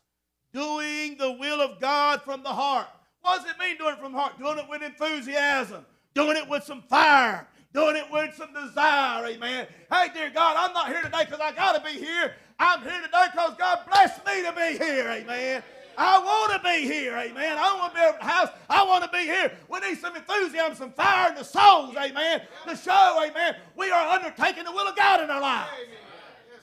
doing 0.52 1.18
the 1.18 1.32
will 1.34 1.62
of 1.62 1.80
God 1.80 2.24
from 2.24 2.42
the 2.44 2.50
heart. 2.50 2.88
What 3.22 3.44
does 3.44 3.52
it 3.52 3.60
mean 3.60 3.78
doing 3.78 3.94
it 3.94 4.00
from 4.00 4.14
the 4.14 4.18
heart? 4.18 4.40
Doing 4.40 4.58
it 4.58 4.66
with 4.68 4.82
enthusiasm, 4.82 5.86
doing 6.14 6.36
it 6.36 6.50
with 6.50 6.64
some 6.64 6.82
fire, 6.82 7.48
doing 7.74 7.96
it 7.96 8.06
with 8.12 8.34
some 8.36 8.54
desire, 8.54 9.26
amen. 9.28 9.68
Hey, 9.92 10.08
dear 10.14 10.32
God, 10.32 10.56
I'm 10.58 10.74
not 10.74 10.88
here 10.88 11.02
today 11.04 11.26
because 11.26 11.40
I 11.40 11.52
got 11.52 11.76
to 11.76 11.82
be 11.82 12.00
here. 12.00 12.34
I'm 12.60 12.82
here 12.82 13.02
today 13.04 13.26
because 13.32 13.54
God 13.58 13.80
blessed 13.88 14.26
me 14.26 14.44
to 14.44 14.54
be 14.54 14.84
here, 14.84 15.10
amen. 15.10 15.64
I 15.96 16.20
want 16.20 16.54
to 16.54 16.68
be 16.68 16.84
here, 16.86 17.16
amen. 17.18 17.58
I 17.60 17.76
want 17.76 17.94
to 17.94 18.00
be 18.00 18.06
at 18.06 18.20
the 18.20 18.26
house. 18.26 18.50
I 18.70 18.84
want 18.84 19.04
to 19.04 19.10
be 19.12 19.24
here. 19.24 19.52
We 19.70 19.80
need 19.80 19.98
some 20.00 20.16
enthusiasm, 20.16 20.76
some 20.76 20.92
fire 20.92 21.30
in 21.30 21.36
the 21.36 21.44
souls, 21.44 21.96
amen, 21.96 22.42
to 22.68 22.76
show, 22.76 23.24
amen, 23.28 23.58
we 23.76 23.92
are 23.92 24.08
undertaking 24.10 24.64
the 24.64 24.72
will 24.72 24.88
of 24.88 24.96
God 24.96 25.24
in 25.24 25.30
our 25.30 25.42
lives. 25.42 25.70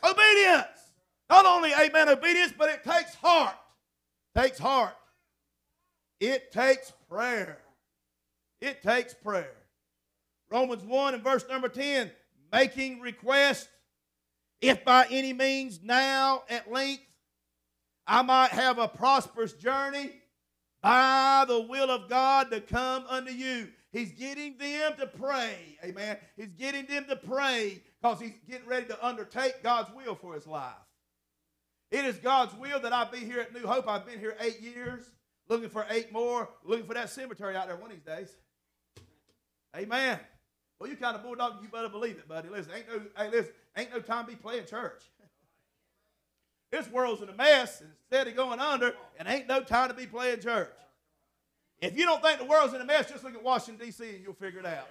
Obedience. 0.02 0.73
Not 1.34 1.46
only, 1.46 1.72
amen, 1.72 2.08
obedience, 2.08 2.52
but 2.56 2.68
it 2.68 2.84
takes 2.84 3.16
heart. 3.16 3.56
Takes 4.36 4.56
heart. 4.56 4.94
It 6.20 6.52
takes 6.52 6.92
prayer. 7.08 7.58
It 8.60 8.84
takes 8.84 9.14
prayer. 9.14 9.56
Romans 10.48 10.84
1 10.84 11.14
and 11.14 11.24
verse 11.24 11.44
number 11.48 11.68
10, 11.68 12.12
making 12.52 13.00
request, 13.00 13.68
if 14.60 14.84
by 14.84 15.08
any 15.10 15.32
means 15.32 15.80
now 15.82 16.44
at 16.48 16.70
length 16.70 17.02
I 18.06 18.22
might 18.22 18.50
have 18.52 18.78
a 18.78 18.86
prosperous 18.86 19.54
journey 19.54 20.12
by 20.82 21.46
the 21.48 21.62
will 21.62 21.90
of 21.90 22.08
God 22.08 22.52
to 22.52 22.60
come 22.60 23.06
unto 23.08 23.32
you. 23.32 23.70
He's 23.90 24.12
getting 24.12 24.56
them 24.56 24.92
to 25.00 25.08
pray. 25.08 25.56
Amen. 25.82 26.16
He's 26.36 26.52
getting 26.52 26.86
them 26.86 27.06
to 27.08 27.16
pray 27.16 27.82
because 28.00 28.20
he's 28.20 28.38
getting 28.48 28.68
ready 28.68 28.86
to 28.86 29.04
undertake 29.04 29.64
God's 29.64 29.92
will 29.96 30.14
for 30.14 30.34
his 30.34 30.46
life. 30.46 30.74
It 31.90 32.04
is 32.04 32.16
God's 32.16 32.54
will 32.54 32.80
that 32.80 32.92
I 32.92 33.04
be 33.04 33.18
here 33.18 33.40
at 33.40 33.52
New 33.54 33.66
Hope. 33.66 33.88
I've 33.88 34.06
been 34.06 34.18
here 34.18 34.36
eight 34.40 34.60
years, 34.60 35.02
looking 35.48 35.68
for 35.68 35.86
eight 35.90 36.12
more, 36.12 36.48
looking 36.64 36.86
for 36.86 36.94
that 36.94 37.10
cemetery 37.10 37.56
out 37.56 37.68
there 37.68 37.76
one 37.76 37.90
of 37.90 37.96
these 37.96 38.04
days. 38.04 38.34
Amen. 39.76 40.18
Well, 40.78 40.90
you 40.90 40.96
kind 40.96 41.16
of 41.16 41.22
bulldog, 41.22 41.62
you 41.62 41.68
better 41.68 41.88
believe 41.88 42.16
it, 42.18 42.28
buddy. 42.28 42.48
Listen, 42.48 42.72
ain't 42.76 42.88
no, 42.88 43.00
hey, 43.16 43.30
listen, 43.30 43.52
ain't 43.76 43.90
no 43.90 44.00
time 44.00 44.26
to 44.26 44.30
be 44.32 44.36
playing 44.36 44.66
church. 44.66 45.02
This 46.70 46.90
world's 46.90 47.22
in 47.22 47.28
a 47.28 47.34
mess 47.34 47.80
instead 47.82 48.26
of 48.26 48.34
going 48.34 48.58
under, 48.58 48.94
and 49.16 49.28
ain't 49.28 49.46
no 49.46 49.62
time 49.62 49.90
to 49.90 49.94
be 49.94 50.06
playing 50.06 50.40
church. 50.40 50.72
If 51.80 51.96
you 51.96 52.04
don't 52.04 52.20
think 52.20 52.40
the 52.40 52.46
world's 52.46 52.74
in 52.74 52.80
a 52.80 52.84
mess, 52.84 53.10
just 53.10 53.22
look 53.22 53.32
at 53.32 53.44
Washington, 53.44 53.86
D.C., 53.86 54.04
and 54.04 54.24
you'll 54.24 54.34
figure 54.34 54.58
it 54.58 54.66
out. 54.66 54.88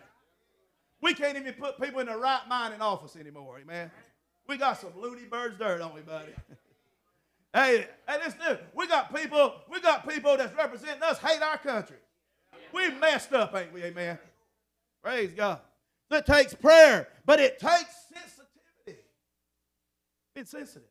We 1.01 1.13
can't 1.13 1.37
even 1.37 1.51
put 1.55 1.77
people 1.81 1.99
in 1.99 2.07
the 2.07 2.15
right 2.15 2.47
mind 2.47 2.73
in 2.73 2.81
office 2.81 3.17
anymore, 3.17 3.59
amen. 3.59 3.91
We 4.47 4.55
got 4.55 4.79
some 4.79 4.91
loony 4.95 5.25
birds 5.25 5.57
dirt, 5.57 5.79
don't 5.79 5.93
we, 5.93 6.01
buddy? 6.01 6.31
hey, 7.53 7.87
hey, 8.07 8.17
listen, 8.23 8.57
we 8.73 8.87
got 8.87 9.13
people, 9.13 9.55
we 9.71 9.79
got 9.79 10.07
people 10.07 10.35
that's 10.37 10.55
representing 10.55 11.03
us 11.03 11.17
hate 11.19 11.41
our 11.41 11.57
country. 11.57 11.97
We 12.73 12.89
messed 12.91 13.33
up, 13.33 13.55
ain't 13.55 13.71
we, 13.71 13.83
amen? 13.83 14.17
Praise 15.03 15.31
God. 15.35 15.59
It 16.09 16.25
takes 16.25 16.53
prayer, 16.53 17.07
but 17.25 17.39
it 17.39 17.59
takes 17.59 18.07
sensitivity. 18.13 19.05
It's 20.35 20.51
sensitive. 20.51 20.87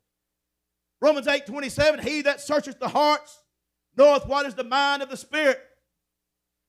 Romans 1.01 1.27
8 1.27 1.47
27, 1.47 2.01
he 2.01 2.23
that 2.23 2.41
searcheth 2.41 2.79
the 2.79 2.89
hearts 2.89 3.43
knoweth 3.97 4.27
what 4.27 4.47
is 4.47 4.55
the 4.55 4.65
mind 4.65 5.03
of 5.03 5.11
the 5.11 5.17
Spirit, 5.17 5.61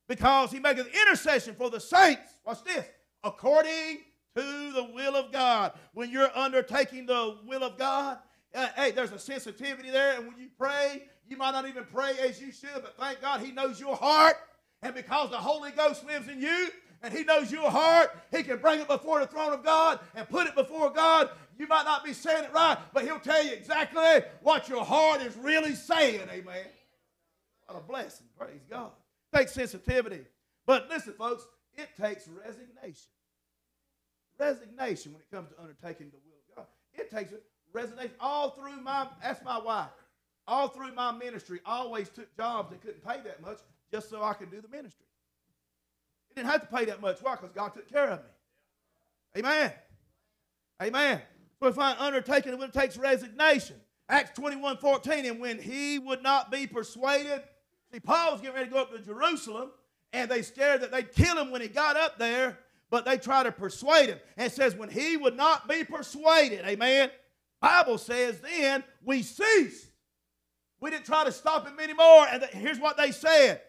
because 0.07 0.51
he 0.51 0.59
maketh 0.59 0.87
intercession 0.87 1.55
for 1.55 1.69
the 1.69 1.79
saints. 1.79 2.39
Watch 2.45 2.63
this. 2.63 2.85
According 3.23 3.99
to 4.35 4.71
the 4.73 4.89
will 4.93 5.15
of 5.15 5.31
God. 5.31 5.73
When 5.93 6.09
you're 6.09 6.35
undertaking 6.35 7.05
the 7.05 7.37
will 7.45 7.63
of 7.63 7.77
God, 7.77 8.17
uh, 8.55 8.67
hey, 8.75 8.91
there's 8.91 9.11
a 9.11 9.19
sensitivity 9.19 9.89
there, 9.89 10.17
and 10.17 10.27
when 10.27 10.37
you 10.37 10.47
pray, 10.57 11.03
you 11.27 11.37
might 11.37 11.51
not 11.51 11.67
even 11.67 11.85
pray 11.85 12.13
as 12.21 12.41
you 12.41 12.51
should, 12.51 12.81
but 12.81 12.95
thank 12.97 13.21
God 13.21 13.41
He 13.41 13.51
knows 13.51 13.79
your 13.79 13.95
heart. 13.95 14.35
And 14.81 14.93
because 14.93 15.29
the 15.29 15.37
Holy 15.37 15.71
Ghost 15.71 16.05
lives 16.05 16.27
in 16.27 16.41
you, 16.41 16.69
and 17.03 17.13
He 17.13 17.23
knows 17.23 17.51
your 17.51 17.69
heart. 17.69 18.15
He 18.31 18.43
can 18.43 18.57
bring 18.57 18.79
it 18.79 18.87
before 18.87 19.19
the 19.19 19.27
throne 19.27 19.53
of 19.53 19.63
God 19.63 19.99
and 20.15 20.27
put 20.27 20.47
it 20.47 20.55
before 20.55 20.89
God. 20.89 21.29
You 21.59 21.67
might 21.67 21.83
not 21.83 22.03
be 22.03 22.13
saying 22.13 22.45
it 22.45 22.53
right, 22.53 22.77
but 22.93 23.03
He'll 23.03 23.19
tell 23.19 23.43
you 23.43 23.51
exactly 23.51 24.23
what 24.41 24.69
your 24.69 24.83
heart 24.83 25.21
is 25.21 25.35
really 25.37 25.75
saying. 25.75 26.21
Amen. 26.31 26.65
What 27.67 27.77
a 27.77 27.81
blessing. 27.81 28.27
Praise 28.37 28.61
God. 28.69 28.91
Takes 29.35 29.51
sensitivity. 29.51 30.21
But 30.65 30.89
listen, 30.89 31.13
folks, 31.13 31.45
it 31.75 31.89
takes 31.99 32.27
resignation. 32.27 33.09
Resignation 34.39 35.13
when 35.13 35.21
it 35.21 35.29
comes 35.31 35.49
to 35.49 35.61
undertaking 35.61 36.07
the 36.09 36.17
will 36.25 36.37
of 36.49 36.55
God. 36.55 36.65
It 36.93 37.11
takes 37.11 37.33
resignation. 37.73 38.13
All 38.19 38.51
through 38.51 38.81
my, 38.81 39.07
that's 39.21 39.43
my 39.43 39.59
wife, 39.59 39.89
all 40.47 40.69
through 40.69 40.93
my 40.93 41.11
ministry, 41.11 41.59
always 41.65 42.09
took 42.09 42.35
jobs 42.35 42.69
that 42.69 42.81
couldn't 42.81 43.05
pay 43.05 43.19
that 43.23 43.41
much 43.41 43.59
just 43.91 44.09
so 44.09 44.23
I 44.23 44.33
could 44.33 44.51
do 44.51 44.61
the 44.61 44.69
ministry. 44.69 45.05
It 46.31 46.35
didn't 46.35 46.49
have 46.49 46.61
to 46.61 46.75
pay 46.75 46.85
that 46.85 47.01
much. 47.01 47.17
Why? 47.21 47.35
Because 47.35 47.51
God 47.51 47.73
took 47.73 47.91
care 47.91 48.09
of 48.09 48.19
me. 48.19 48.29
Amen. 49.39 49.71
Amen. 50.81 51.21
So 51.59 51.67
if 51.67 51.79
I 51.79 51.93
undertaking 51.97 52.53
it, 52.53 52.61
it 52.61 52.73
takes 52.73 52.97
resignation. 52.97 53.77
Acts 54.09 54.37
21 54.37 54.77
14, 54.77 55.25
and 55.25 55.39
when 55.39 55.59
he 55.59 55.97
would 55.97 56.21
not 56.21 56.51
be 56.51 56.67
persuaded, 56.67 57.41
see, 57.91 57.99
Paul 57.99 58.33
was 58.33 58.41
getting 58.41 58.55
ready 58.55 58.67
to 58.67 58.73
go 58.73 58.81
up 58.81 58.91
to 58.91 58.99
Jerusalem, 58.99 59.71
and 60.11 60.29
they 60.29 60.41
scared 60.41 60.81
that 60.81 60.91
they'd 60.91 61.11
kill 61.11 61.37
him 61.37 61.51
when 61.51 61.61
he 61.61 61.67
got 61.67 61.95
up 61.95 62.17
there, 62.17 62.59
but 62.89 63.05
they 63.05 63.17
tried 63.17 63.43
to 63.43 63.51
persuade 63.51 64.09
him. 64.09 64.19
And 64.35 64.47
it 64.47 64.53
says, 64.53 64.75
when 64.75 64.89
he 64.89 65.17
would 65.17 65.37
not 65.37 65.69
be 65.69 65.83
persuaded, 65.83 66.65
amen. 66.65 67.11
Bible 67.63 67.97
says 67.97 68.41
then 68.41 68.83
we 69.05 69.23
ceased. 69.23 69.87
We 70.81 70.91
didn't 70.91 71.05
try 71.05 71.23
to 71.23 71.31
stop 71.31 71.65
him 71.65 71.79
anymore. 71.79 72.27
And 72.29 72.43
here's 72.51 72.77
what 72.77 72.97
they 72.97 73.11
said 73.11 73.61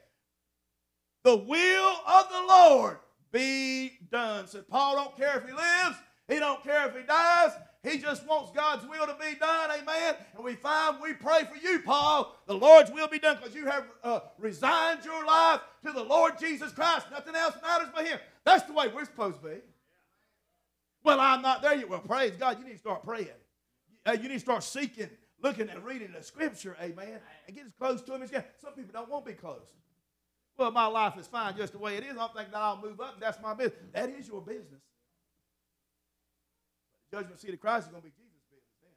The 1.22 1.36
will 1.36 1.96
of 2.04 2.28
the 2.28 2.44
Lord 2.48 2.98
be 3.30 3.92
done. 4.10 4.48
Said 4.48 4.68
Paul 4.68 4.96
don't 4.96 5.16
care 5.16 5.38
if 5.38 5.46
he 5.46 5.52
lives, 5.52 5.96
he 6.26 6.40
don't 6.40 6.62
care 6.64 6.88
if 6.88 6.96
he 6.96 7.06
dies. 7.06 7.52
He 7.84 7.98
just 7.98 8.26
wants 8.26 8.50
God's 8.50 8.84
will 8.86 9.06
to 9.06 9.14
be 9.14 9.38
done, 9.38 9.70
amen. 9.70 10.14
And 10.34 10.42
we 10.44 10.54
find 10.54 10.96
we 11.00 11.12
pray 11.12 11.42
for 11.44 11.56
you, 11.56 11.80
Paul. 11.80 12.34
The 12.46 12.54
Lord's 12.54 12.90
will 12.90 13.08
be 13.08 13.18
done 13.18 13.36
because 13.36 13.54
you 13.54 13.66
have 13.66 13.84
uh, 14.02 14.20
resigned 14.38 15.04
your 15.04 15.24
life 15.24 15.60
to 15.84 15.92
the 15.92 16.02
Lord 16.02 16.38
Jesus 16.40 16.72
Christ. 16.72 17.06
Nothing 17.12 17.36
else 17.36 17.54
matters 17.62 17.90
but 17.94 18.06
Him. 18.06 18.18
That's 18.44 18.64
the 18.64 18.72
way 18.72 18.88
we're 18.88 19.04
supposed 19.04 19.40
to 19.42 19.48
be. 19.48 19.56
Well, 21.04 21.20
I'm 21.20 21.42
not 21.42 21.60
there 21.62 21.76
yet. 21.76 21.88
Well, 21.88 22.00
praise 22.00 22.32
God. 22.36 22.58
You 22.58 22.64
need 22.64 22.72
to 22.72 22.78
start 22.78 23.04
praying. 23.04 23.28
Uh, 24.06 24.12
you 24.12 24.28
need 24.28 24.34
to 24.34 24.40
start 24.40 24.62
seeking, 24.62 25.11
looking 25.42 25.68
and 25.68 25.84
reading 25.84 26.12
the 26.16 26.23
Scripture, 26.23 26.76
amen, 26.80 27.20
and 27.46 27.56
get 27.56 27.66
as 27.66 27.73
close 27.73 28.02
to 28.02 28.14
Him 28.14 28.23
as 28.23 28.30
you 28.30 28.38
can. 28.38 28.44
Some 28.61 28.73
people 28.75 28.92
don't 28.92 29.11
want 29.11 29.25
to 29.25 29.32
be 29.32 29.37
close. 29.37 29.73
Well, 30.58 30.70
my 30.70 30.87
life 30.87 31.18
is 31.18 31.26
fine 31.26 31.56
just 31.56 31.73
the 31.73 31.78
way 31.78 31.96
it 31.96 32.04
is. 32.04 32.16
I'm 32.18 32.28
thinking 32.34 32.52
that 32.52 32.62
I'll 32.62 32.80
move 32.80 33.00
up 33.00 33.14
and 33.14 33.23
that's 33.23 33.40
my 33.42 33.54
business. 33.54 33.80
That 33.92 34.11
is 34.11 34.28
your 34.28 34.40
business 34.40 34.82
judgment 37.14 37.38
seat 37.38 37.54
of 37.54 37.61
Christ 37.61 37.87
is 37.87 37.90
going 37.92 38.02
to 38.02 38.08
be 38.08 38.14
Jesus' 38.18 38.42
business 38.50 38.75
then. 38.82 38.90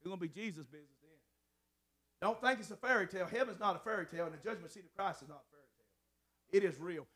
It's 0.00 0.06
going 0.06 0.16
to 0.16 0.24
be 0.24 0.32
Jesus' 0.32 0.64
business 0.64 0.96
then. 1.04 1.20
Don't 2.22 2.40
think 2.40 2.60
it's 2.60 2.70
a 2.70 2.76
fairy 2.76 3.06
tale. 3.06 3.26
Heaven's 3.26 3.60
not 3.60 3.76
a 3.76 3.78
fairy 3.78 4.06
tale, 4.06 4.24
and 4.24 4.32
the 4.32 4.42
judgment 4.42 4.72
seat 4.72 4.84
of 4.88 4.96
Christ 4.96 5.20
is 5.20 5.28
not 5.28 5.44
a 5.44 5.48
fairy 5.52 5.68
tale. 5.76 6.56
It 6.56 6.64
is 6.64 6.80
real. 6.80 7.06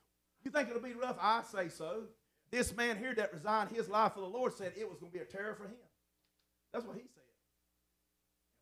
You 0.44 0.50
think 0.50 0.68
it'll 0.68 0.82
be 0.82 0.92
rough? 0.92 1.16
I 1.20 1.40
say 1.50 1.70
so. 1.70 2.02
This 2.50 2.76
man 2.76 2.98
here 2.98 3.14
that 3.14 3.32
resigned 3.32 3.70
his 3.70 3.88
life 3.88 4.12
for 4.12 4.20
the 4.20 4.26
Lord 4.26 4.52
said 4.52 4.72
it 4.76 4.88
was 4.88 4.98
going 4.98 5.12
to 5.12 5.18
be 5.18 5.24
a 5.24 5.26
terror 5.26 5.54
for 5.54 5.64
him. 5.64 5.87
That's 6.72 6.84
what 6.84 6.96
he 6.96 7.02
said. 7.02 7.22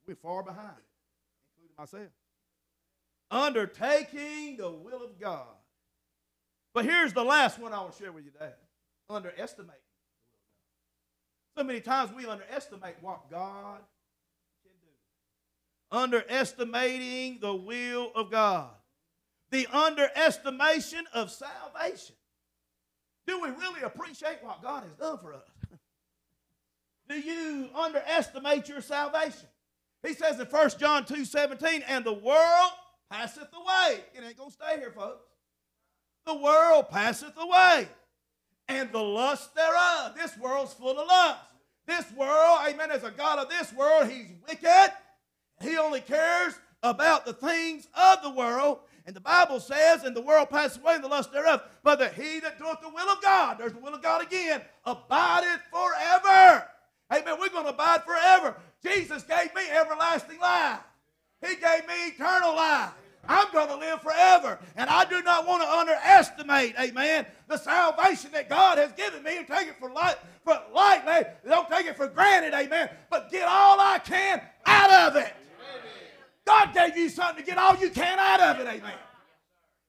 We're 0.07 0.17
far 0.17 0.43
behind, 0.43 0.77
including 1.57 1.75
myself. 1.79 2.13
Undertaking 3.31 4.57
the 4.57 4.71
will 4.71 5.03
of 5.03 5.19
God. 5.21 5.47
But 6.73 6.85
here's 6.85 7.13
the 7.13 7.25
last 7.25 7.59
one 7.59 7.73
I 7.73 7.81
want 7.81 7.93
to 7.97 8.03
share 8.03 8.13
with 8.13 8.25
you 8.25 8.31
today. 8.31 8.53
Underestimate 9.09 9.81
so 11.57 11.65
many 11.65 11.81
times 11.81 12.13
we 12.15 12.27
underestimate 12.27 12.97
what 13.01 13.31
God 13.31 13.81
can 14.63 14.73
do. 14.83 15.97
Underestimating 15.97 17.39
the 17.41 17.55
will 17.55 18.13
of 18.15 18.31
God. 18.31 18.71
The 19.51 19.67
underestimation 19.73 21.07
of 21.15 21.31
salvation. 21.31 22.17
Do 23.27 23.41
we 23.41 23.49
really 23.49 23.83
appreciate 23.83 24.39
what 24.43 24.63
God 24.63 24.83
has 24.83 24.93
done 24.93 25.19
for 25.19 25.33
us? 25.33 25.43
Do 27.09 27.19
you 27.19 27.69
underestimate 27.75 28.69
your 28.69 28.81
salvation? 28.81 29.49
He 30.07 30.15
says 30.15 30.39
in 30.39 30.47
1 30.47 30.71
John 30.79 31.05
2 31.05 31.25
17, 31.25 31.83
and 31.89 32.05
the 32.05 32.13
world 32.13 32.71
passeth 33.11 33.49
away. 33.53 34.01
It 34.15 34.25
ain't 34.25 34.37
going 34.37 34.51
to 34.51 34.55
stay 34.55 34.79
here, 34.79 34.91
folks. 34.91 35.25
The 36.27 36.35
world 36.35 36.89
passeth 36.91 37.35
away 37.39 37.89
and 38.69 38.91
the 38.93 39.03
lust 39.03 39.55
thereof. 39.55 40.15
This 40.17 40.37
world's 40.39 40.75
full 40.75 40.99
of 40.99 41.07
lust. 41.07 41.41
This 41.87 42.05
world, 42.17 42.59
amen, 42.69 42.91
as 42.91 43.05
a 43.05 43.13
God 43.13 43.39
of 43.39 43.49
this 43.49 43.73
world, 43.73 44.09
he's 44.09 44.27
wicked. 44.49 44.93
He 45.63 45.79
only 45.79 46.01
cares 46.01 46.55
about 46.83 47.25
the 47.25 47.33
things 47.33 47.87
of 47.95 48.23
the 48.23 48.31
world. 48.31 48.81
And 49.07 49.15
the 49.15 49.21
Bible 49.21 49.61
says, 49.61 50.03
and 50.03 50.17
the 50.17 50.21
world 50.21 50.51
passes 50.51 50.79
away, 50.79 50.97
and 50.97 51.05
the 51.05 51.09
lust 51.09 51.33
thereof, 51.33 51.63
but 51.85 52.01
that 52.01 52.15
he 52.15 52.41
that 52.41 52.59
doeth 52.59 52.81
the 52.81 52.89
will 52.89 53.09
of 53.09 53.23
God, 53.23 53.57
there's 53.59 53.73
the 53.73 53.79
will 53.79 53.95
of 53.95 54.03
God 54.03 54.23
again, 54.23 54.63
abideth 54.85 55.61
forever. 55.71 56.67
Amen. 57.13 57.37
We're 57.39 57.49
going 57.49 57.65
to 57.65 57.71
abide 57.71 58.03
forever. 58.05 58.57
Jesus 58.83 59.23
gave 59.23 59.55
me 59.55 59.63
everlasting 59.71 60.39
life. 60.41 60.81
He 61.41 61.55
gave 61.57 61.87
me 61.87 62.09
eternal 62.09 62.55
life. 62.55 62.93
I'm 63.29 63.53
going 63.53 63.69
to 63.69 63.77
live 63.77 64.03
forever. 64.03 64.59
And 64.77 64.89
I 64.89 65.05
do 65.05 65.23
not 65.23 65.47
want 65.47 65.63
to 65.63 65.69
underestimate, 65.69 66.75
amen, 66.79 67.27
the 67.49 67.57
salvation 67.57 68.31
that 68.33 68.49
God 68.49 68.79
has 68.79 68.93
given 68.93 69.23
me 69.23 69.39
and 69.39 69.47
take 69.47 69.69
it 69.69 69.77
for, 69.79 69.91
light, 69.91 70.17
for 70.45 70.61
lightly. 70.73 71.29
Don't 71.47 71.69
take 71.69 71.87
it 71.87 71.97
for 71.97 72.07
granted, 72.07 72.55
amen, 72.55 72.89
but 73.11 73.31
get 73.31 73.45
all 73.49 73.81
I 73.81 73.99
can 73.99 74.41
out 74.65 74.91
of 74.91 75.17
it. 75.17 75.35
God 76.45 76.73
gave 76.73 76.97
you 76.97 77.09
something 77.09 77.45
to 77.45 77.51
get 77.51 77.59
all 77.59 77.77
you 77.77 77.91
can 77.91 78.19
out 78.19 78.41
of 78.41 78.61
it, 78.61 78.69
amen. 78.69 78.93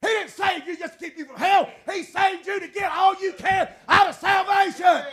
He 0.00 0.08
didn't 0.08 0.30
save 0.30 0.66
you 0.66 0.76
just 0.76 0.98
to 0.98 1.04
keep 1.04 1.18
you 1.18 1.24
from 1.24 1.36
hell. 1.36 1.70
He 1.92 2.02
saved 2.04 2.46
you 2.46 2.60
to 2.60 2.68
get 2.68 2.90
all 2.92 3.20
you 3.20 3.32
can 3.32 3.68
out 3.88 4.08
of 4.08 4.14
salvation. 4.14 5.04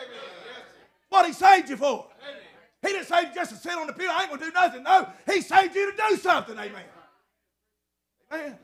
What 1.10 1.26
he 1.26 1.34
saved 1.34 1.70
you 1.70 1.78
for. 1.78 2.08
He 2.82 2.90
didn't 2.90 3.08
save 3.08 3.30
you 3.30 3.34
just 3.34 3.52
to 3.52 3.58
sit 3.58 3.74
on 3.74 3.88
the 3.88 3.94
pew. 3.94 4.10
I 4.10 4.22
ain't 4.22 4.30
going 4.30 4.40
to 4.42 4.48
do 4.48 4.52
nothing. 4.52 4.84
No, 4.84 5.08
he 5.26 5.42
saved 5.42 5.76
you 5.76 5.92
to 5.92 5.98
do 6.10 6.18
something, 6.18 6.56
amen. 6.58 6.84
Amen. 8.32 8.58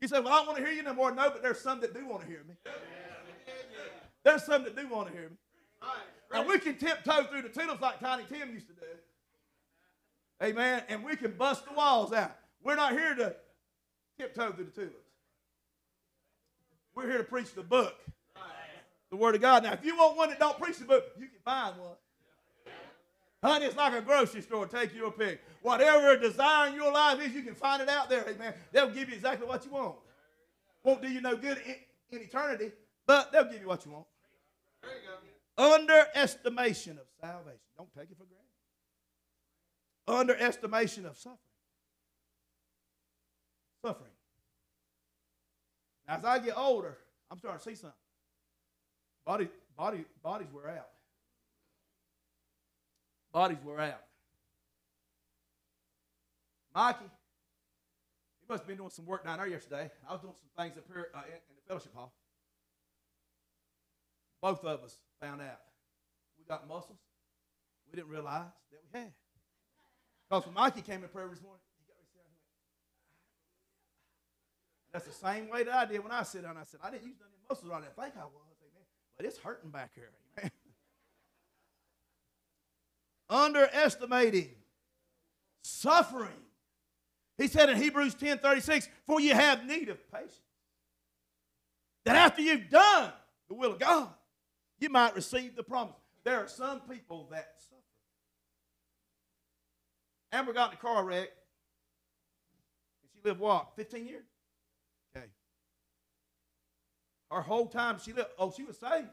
You 0.00 0.08
say, 0.08 0.20
Well, 0.20 0.32
I 0.32 0.36
don't 0.38 0.46
want 0.46 0.58
to 0.58 0.64
hear 0.64 0.74
you 0.74 0.82
no 0.82 0.94
more. 0.94 1.12
No, 1.12 1.30
but 1.30 1.42
there's 1.42 1.60
some 1.60 1.80
that 1.80 1.94
do 1.94 2.06
want 2.06 2.22
to 2.22 2.28
hear 2.28 2.44
me. 2.46 2.54
There's 4.24 4.44
some 4.44 4.64
that 4.64 4.76
do 4.76 4.88
want 4.88 5.08
to 5.08 5.12
hear 5.12 5.30
me. 5.30 5.36
And 6.32 6.48
we 6.48 6.58
can 6.58 6.76
tiptoe 6.76 7.24
through 7.24 7.42
the 7.42 7.48
tulips 7.48 7.80
like 7.80 8.00
Tiny 8.00 8.24
Tim 8.28 8.52
used 8.52 8.66
to 8.68 8.74
do. 8.74 8.80
Amen. 10.42 10.82
And 10.88 11.04
we 11.04 11.16
can 11.16 11.32
bust 11.32 11.64
the 11.66 11.72
walls 11.72 12.12
out. 12.12 12.36
We're 12.62 12.76
not 12.76 12.92
here 12.92 13.14
to 13.14 13.36
tiptoe 14.18 14.52
through 14.52 14.64
the 14.66 14.70
tulips. 14.70 14.96
We're 16.94 17.08
here 17.08 17.18
to 17.18 17.24
preach 17.24 17.54
the 17.54 17.62
book, 17.62 17.94
the 19.10 19.16
Word 19.16 19.34
of 19.34 19.40
God. 19.40 19.62
Now, 19.62 19.72
if 19.72 19.84
you 19.84 19.96
want 19.96 20.16
one 20.16 20.28
that 20.30 20.38
don't 20.38 20.58
preach 20.60 20.78
the 20.78 20.84
book, 20.84 21.04
you 21.18 21.26
can 21.26 21.38
find 21.44 21.78
one. 21.78 21.94
Honey, 23.42 23.66
it's 23.66 23.76
like 23.76 23.92
a 23.92 24.00
grocery 24.00 24.40
store. 24.40 24.66
Take 24.66 24.94
your 24.94 25.12
pick. 25.12 25.40
Whatever 25.62 26.16
desire 26.16 26.68
in 26.68 26.74
your 26.74 26.92
life 26.92 27.20
is, 27.20 27.32
you 27.32 27.42
can 27.42 27.54
find 27.54 27.82
it 27.82 27.88
out 27.88 28.08
there. 28.08 28.24
Amen. 28.28 28.54
They'll 28.72 28.90
give 28.90 29.08
you 29.08 29.14
exactly 29.14 29.46
what 29.46 29.64
you 29.64 29.72
want. 29.72 29.96
Won't 30.82 31.02
do 31.02 31.08
you 31.08 31.20
no 31.20 31.36
good 31.36 31.58
in, 31.66 32.16
in 32.16 32.24
eternity, 32.24 32.72
but 33.06 33.30
they'll 33.32 33.44
give 33.44 33.60
you 33.60 33.68
what 33.68 33.84
you 33.84 33.92
want. 33.92 34.06
There 34.82 34.90
you 34.90 34.96
go. 35.06 35.74
Underestimation 35.74 36.98
of 36.98 37.06
salvation. 37.20 37.60
Don't 37.76 37.92
take 37.94 38.10
it 38.10 38.16
for 38.16 38.24
granted. 38.24 38.46
Underestimation 40.08 41.06
of 41.06 41.16
suffering. 41.16 41.38
Suffering. 43.84 44.10
Now, 46.06 46.16
as 46.16 46.24
I 46.24 46.38
get 46.38 46.56
older, 46.56 46.98
I'm 47.30 47.38
starting 47.38 47.58
to 47.58 47.64
see 47.64 47.74
something. 47.74 47.98
Body, 49.26 49.48
body, 49.76 50.04
bodies 50.22 50.48
wear 50.54 50.68
out. 50.68 50.88
Bodies 53.32 53.58
were 53.64 53.80
out. 53.80 54.02
Mikey, 56.74 56.98
he 57.04 58.46
must 58.48 58.62
have 58.62 58.68
been 58.68 58.76
doing 58.76 58.90
some 58.90 59.04
work 59.04 59.24
down 59.24 59.38
there 59.38 59.48
yesterday. 59.48 59.90
I 60.08 60.12
was 60.12 60.20
doing 60.22 60.34
some 60.38 60.64
things 60.64 60.78
up 60.78 60.84
here 60.86 61.08
uh, 61.14 61.22
in, 61.26 61.34
in 61.34 61.56
the 61.56 61.62
fellowship 61.66 61.94
hall. 61.94 62.12
Both 64.40 64.64
of 64.64 64.84
us 64.84 64.96
found 65.20 65.40
out 65.40 65.58
we 66.38 66.44
got 66.46 66.68
muscles 66.68 66.98
we 67.90 67.96
didn't 67.96 68.10
realize 68.10 68.50
that 68.70 68.80
we 68.92 68.98
had. 68.98 69.12
Because 70.28 70.46
when 70.46 70.54
Mikey 70.54 70.82
came 70.82 71.02
in 71.02 71.08
prayer 71.08 71.28
this 71.28 71.42
morning, 71.42 71.60
here. 71.86 72.24
That's 74.92 75.06
the 75.06 75.12
same 75.12 75.48
way 75.48 75.62
that 75.64 75.74
I 75.74 75.86
did 75.86 76.02
when 76.02 76.12
I 76.12 76.22
sit 76.22 76.42
down. 76.42 76.56
I 76.56 76.64
said, 76.64 76.80
I 76.82 76.90
didn't 76.90 77.06
use 77.06 77.16
none 77.20 77.28
of 77.28 77.48
muscles 77.48 77.70
on 77.70 77.82
that. 77.82 77.94
I 77.96 78.02
think 78.02 78.16
I 78.16 78.24
was. 78.24 78.45
But 79.16 79.26
it's 79.26 79.38
hurting 79.38 79.70
back 79.70 79.92
here, 79.94 80.10
underestimating 83.30 84.50
suffering. 85.62 86.28
He 87.38 87.48
said 87.48 87.68
in 87.68 87.76
Hebrews 87.76 88.14
10 88.14 88.38
36, 88.38 88.88
for 89.06 89.20
you 89.20 89.34
have 89.34 89.64
need 89.64 89.88
of 89.88 89.98
patience. 90.10 90.40
that 92.04 92.16
after 92.16 92.42
you've 92.42 92.70
done 92.70 93.12
the 93.48 93.54
will 93.54 93.72
of 93.72 93.78
God, 93.78 94.08
you 94.78 94.88
might 94.88 95.14
receive 95.14 95.56
the 95.56 95.62
promise. 95.62 95.96
There 96.24 96.38
are 96.38 96.48
some 96.48 96.80
people 96.80 97.28
that 97.30 97.54
suffer. 97.58 97.80
Amber 100.32 100.52
got 100.52 100.72
in 100.72 100.78
a 100.78 100.80
car 100.80 101.04
wreck. 101.04 101.28
And 103.02 103.10
she 103.12 103.20
lived 103.28 103.40
what? 103.40 103.68
15 103.76 104.06
years? 104.06 104.24
Her 107.30 107.40
whole 107.40 107.66
time 107.66 107.98
she 108.02 108.12
lived, 108.12 108.28
oh, 108.38 108.52
she 108.56 108.64
was 108.64 108.78
saved. 108.78 109.08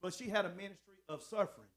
But 0.00 0.14
she 0.14 0.28
had 0.28 0.44
a 0.44 0.50
ministry 0.50 1.00
of 1.08 1.22
suffering. 1.22 1.68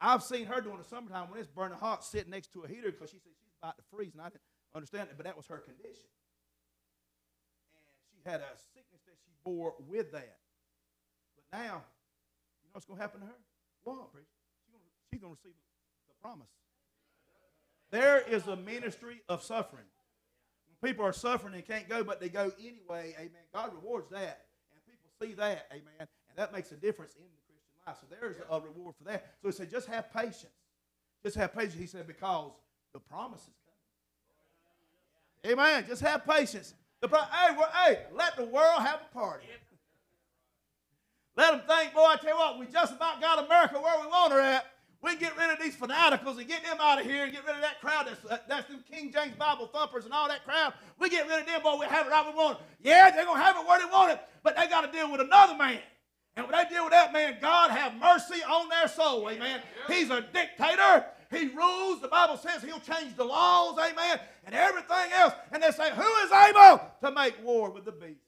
I've 0.00 0.22
seen 0.22 0.46
her 0.46 0.60
during 0.60 0.78
the 0.78 0.84
summertime 0.84 1.30
when 1.30 1.40
it's 1.40 1.48
burning 1.48 1.78
hot 1.78 2.04
sitting 2.04 2.30
next 2.30 2.52
to 2.52 2.62
a 2.62 2.68
heater 2.68 2.90
because 2.90 3.10
she 3.10 3.18
said 3.18 3.32
she's 3.38 3.54
about 3.62 3.76
to 3.78 3.82
freeze, 3.90 4.12
and 4.12 4.20
I 4.20 4.28
didn't 4.28 4.42
understand 4.74 5.08
it, 5.10 5.16
but 5.16 5.24
that 5.24 5.36
was 5.36 5.46
her 5.46 5.58
condition. 5.58 6.08
And 7.72 7.80
she 8.12 8.20
had 8.28 8.40
a 8.40 8.52
sickness 8.74 9.00
that 9.06 9.16
she 9.24 9.32
bore 9.44 9.74
with 9.88 10.12
that. 10.12 10.36
But 11.36 11.58
now, 11.58 11.84
you 12.60 12.68
know 12.68 12.72
what's 12.72 12.84
going 12.84 12.98
to 12.98 13.02
happen 13.02 13.20
to 13.20 13.26
her? 13.26 13.40
What, 13.84 14.12
preacher? 14.12 14.28
She's 15.10 15.20
going 15.20 15.32
to 15.32 15.38
receive 15.40 15.56
the 16.08 16.14
promise. 16.20 16.48
There 17.90 18.20
is 18.28 18.46
a 18.46 18.56
ministry 18.56 19.22
of 19.28 19.42
suffering. 19.42 19.86
People 20.84 21.04
are 21.04 21.12
suffering 21.12 21.54
and 21.54 21.66
can't 21.66 21.88
go, 21.88 22.04
but 22.04 22.20
they 22.20 22.28
go 22.28 22.52
anyway, 22.58 23.14
amen. 23.16 23.30
God 23.52 23.72
rewards 23.74 24.10
that. 24.10 24.46
And 24.72 24.80
people 24.86 25.08
see 25.20 25.32
that, 25.34 25.66
amen. 25.72 25.82
And 26.00 26.36
that 26.36 26.52
makes 26.52 26.70
a 26.72 26.76
difference 26.76 27.14
in 27.16 27.22
the 27.22 27.28
Christian 27.46 27.54
life. 27.86 27.96
So 28.00 28.06
there's 28.20 28.36
a 28.50 28.60
reward 28.60 28.94
for 28.96 29.04
that. 29.04 29.34
So 29.40 29.48
he 29.48 29.52
said, 29.52 29.70
just 29.70 29.88
have 29.88 30.12
patience. 30.12 30.52
Just 31.24 31.36
have 31.36 31.54
patience. 31.54 31.74
He 31.74 31.86
said, 31.86 32.06
because 32.06 32.52
the 32.92 33.00
promise 33.00 33.40
is 33.40 33.54
coming. 35.42 35.60
Amen. 35.60 35.84
Just 35.88 36.02
have 36.02 36.26
patience. 36.26 36.74
The 37.00 37.08
pro- 37.08 37.20
hey, 37.20 37.54
well, 37.56 37.70
hey, 37.84 38.00
let 38.12 38.36
the 38.36 38.44
world 38.44 38.82
have 38.82 39.00
a 39.10 39.14
party. 39.14 39.46
Let 41.36 41.52
them 41.52 41.62
think, 41.66 41.94
boy, 41.94 42.04
I 42.04 42.16
tell 42.16 42.30
you 42.30 42.36
what, 42.36 42.58
we 42.58 42.66
just 42.66 42.94
about 42.94 43.20
got 43.20 43.44
America 43.44 43.80
where 43.80 44.00
we 44.00 44.06
want 44.06 44.32
her 44.32 44.40
at. 44.40 44.66
We 45.04 45.10
can 45.10 45.18
get 45.18 45.36
rid 45.36 45.50
of 45.50 45.62
these 45.62 45.76
fanaticals 45.76 46.38
and 46.38 46.48
get 46.48 46.64
them 46.64 46.78
out 46.80 46.98
of 46.98 47.04
here 47.04 47.24
and 47.24 47.32
get 47.32 47.44
rid 47.44 47.56
of 47.56 47.60
that 47.60 47.78
crowd 47.82 48.06
that's, 48.06 48.24
uh, 48.24 48.38
that's 48.48 48.66
them 48.68 48.82
King 48.90 49.12
James 49.12 49.36
Bible 49.36 49.66
thumpers 49.66 50.06
and 50.06 50.14
all 50.14 50.28
that 50.28 50.46
crowd. 50.46 50.72
We 50.98 51.10
get 51.10 51.28
rid 51.28 51.40
of 51.40 51.46
them, 51.46 51.62
boy, 51.62 51.76
we 51.78 51.84
have 51.84 52.06
it 52.06 52.10
right 52.10 52.24
we 52.26 52.34
want 52.34 52.58
it. 52.58 52.64
Yeah, 52.82 53.10
they're 53.10 53.26
going 53.26 53.36
to 53.36 53.44
have 53.44 53.56
it 53.56 53.68
where 53.68 53.78
they 53.78 53.84
want 53.84 54.12
it, 54.12 54.20
but 54.42 54.56
they 54.56 54.66
got 54.66 54.80
to 54.80 54.90
deal 54.90 55.12
with 55.12 55.20
another 55.20 55.56
man. 55.56 55.80
And 56.36 56.46
when 56.46 56.56
they 56.56 56.74
deal 56.74 56.84
with 56.84 56.92
that 56.92 57.12
man, 57.12 57.36
God 57.38 57.70
have 57.70 57.94
mercy 57.96 58.42
on 58.42 58.70
their 58.70 58.88
soul. 58.88 59.28
Amen. 59.28 59.60
He's 59.88 60.08
a 60.08 60.22
dictator. 60.22 61.04
He 61.30 61.48
rules. 61.48 62.00
The 62.00 62.08
Bible 62.08 62.38
says 62.38 62.62
he'll 62.62 62.80
change 62.80 63.14
the 63.14 63.24
laws. 63.24 63.78
Amen. 63.78 64.18
And 64.46 64.54
everything 64.54 65.12
else. 65.12 65.34
And 65.52 65.62
they 65.62 65.70
say, 65.70 65.90
who 65.90 66.02
is 66.24 66.32
able 66.32 66.80
to 67.02 67.10
make 67.12 67.44
war 67.44 67.70
with 67.70 67.84
the 67.84 67.92
beast? 67.92 68.20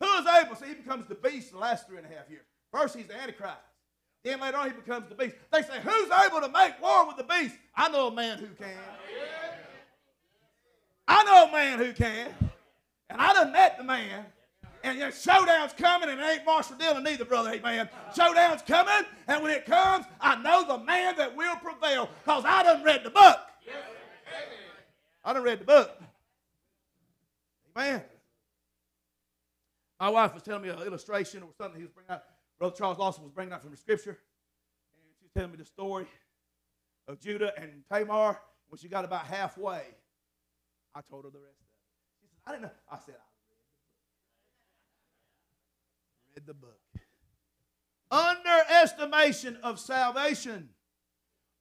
Who 0.00 0.06
is 0.06 0.26
able? 0.26 0.54
See, 0.54 0.66
he 0.66 0.74
becomes 0.74 1.06
the 1.06 1.14
beast 1.14 1.50
in 1.50 1.56
the 1.56 1.62
last 1.62 1.88
three 1.88 1.96
and 1.96 2.06
a 2.06 2.10
half 2.10 2.28
years. 2.28 2.44
First, 2.70 2.94
he's 2.94 3.06
the 3.06 3.16
Antichrist. 3.16 3.56
Then 4.26 4.40
later 4.40 4.56
on, 4.56 4.66
he 4.66 4.74
becomes 4.74 5.08
the 5.08 5.14
beast. 5.14 5.36
They 5.52 5.62
say, 5.62 5.80
who's 5.84 6.10
able 6.26 6.40
to 6.40 6.48
make 6.48 6.82
war 6.82 7.06
with 7.06 7.16
the 7.16 7.22
beast? 7.22 7.54
I 7.76 7.88
know 7.88 8.08
a 8.08 8.12
man 8.12 8.38
who 8.38 8.48
can. 8.58 8.76
I 11.06 11.22
know 11.22 11.46
a 11.48 11.52
man 11.52 11.78
who 11.78 11.92
can. 11.92 12.34
And 13.08 13.20
I 13.20 13.32
done 13.34 13.52
met 13.52 13.78
the 13.78 13.84
man 13.84 14.26
and 14.82 14.98
your 14.98 15.12
showdown's 15.12 15.72
coming, 15.74 16.08
and 16.08 16.20
it 16.20 16.24
ain't 16.24 16.44
Marshall 16.44 16.76
Dillon 16.76 17.06
either, 17.06 17.24
brother. 17.24 17.52
Amen. 17.52 17.88
Showdown's 18.16 18.62
coming, 18.62 19.06
and 19.28 19.42
when 19.42 19.52
it 19.52 19.64
comes, 19.64 20.06
I 20.20 20.40
know 20.42 20.64
the 20.66 20.84
man 20.84 21.16
that 21.16 21.36
will 21.36 21.56
prevail 21.56 22.08
because 22.24 22.44
I 22.44 22.64
done 22.64 22.82
read 22.82 23.04
the 23.04 23.10
book. 23.10 23.38
I 25.24 25.32
done 25.32 25.42
read 25.42 25.60
the 25.60 25.64
book. 25.64 26.00
Amen. 27.76 28.02
My 30.00 30.08
wife 30.08 30.34
was 30.34 30.42
telling 30.42 30.62
me 30.62 30.68
an 30.68 30.80
illustration 30.82 31.42
or 31.42 31.48
something 31.58 31.80
he 31.80 31.84
was 31.84 31.92
bringing 31.92 32.10
out. 32.10 32.22
Brother 32.58 32.74
Charles 32.76 32.98
Lawson 32.98 33.24
was 33.24 33.32
bringing 33.32 33.52
out 33.52 33.62
from 33.62 33.70
the 33.70 33.76
scripture. 33.76 34.18
And 34.96 35.04
she 35.18 35.24
was 35.24 35.32
telling 35.32 35.50
me 35.50 35.58
the 35.58 35.64
story 35.64 36.06
of 37.08 37.20
Judah 37.20 37.52
and 37.60 37.84
Tamar. 37.90 38.40
When 38.68 38.78
she 38.78 38.88
got 38.88 39.04
about 39.04 39.26
halfway, 39.26 39.82
I 40.94 41.00
told 41.08 41.24
her 41.24 41.30
the 41.30 41.38
rest 41.38 41.60
of 41.60 41.66
it. 41.66 41.72
She 42.20 42.26
said, 42.28 42.40
I 42.46 42.50
didn't 42.52 42.62
know. 42.62 42.70
I 42.90 42.98
said, 43.04 43.14
I 43.14 43.24
read 46.34 46.46
the 46.46 46.54
book. 46.54 46.80
Underestimation 48.10 49.58
of 49.62 49.78
salvation. 49.78 50.70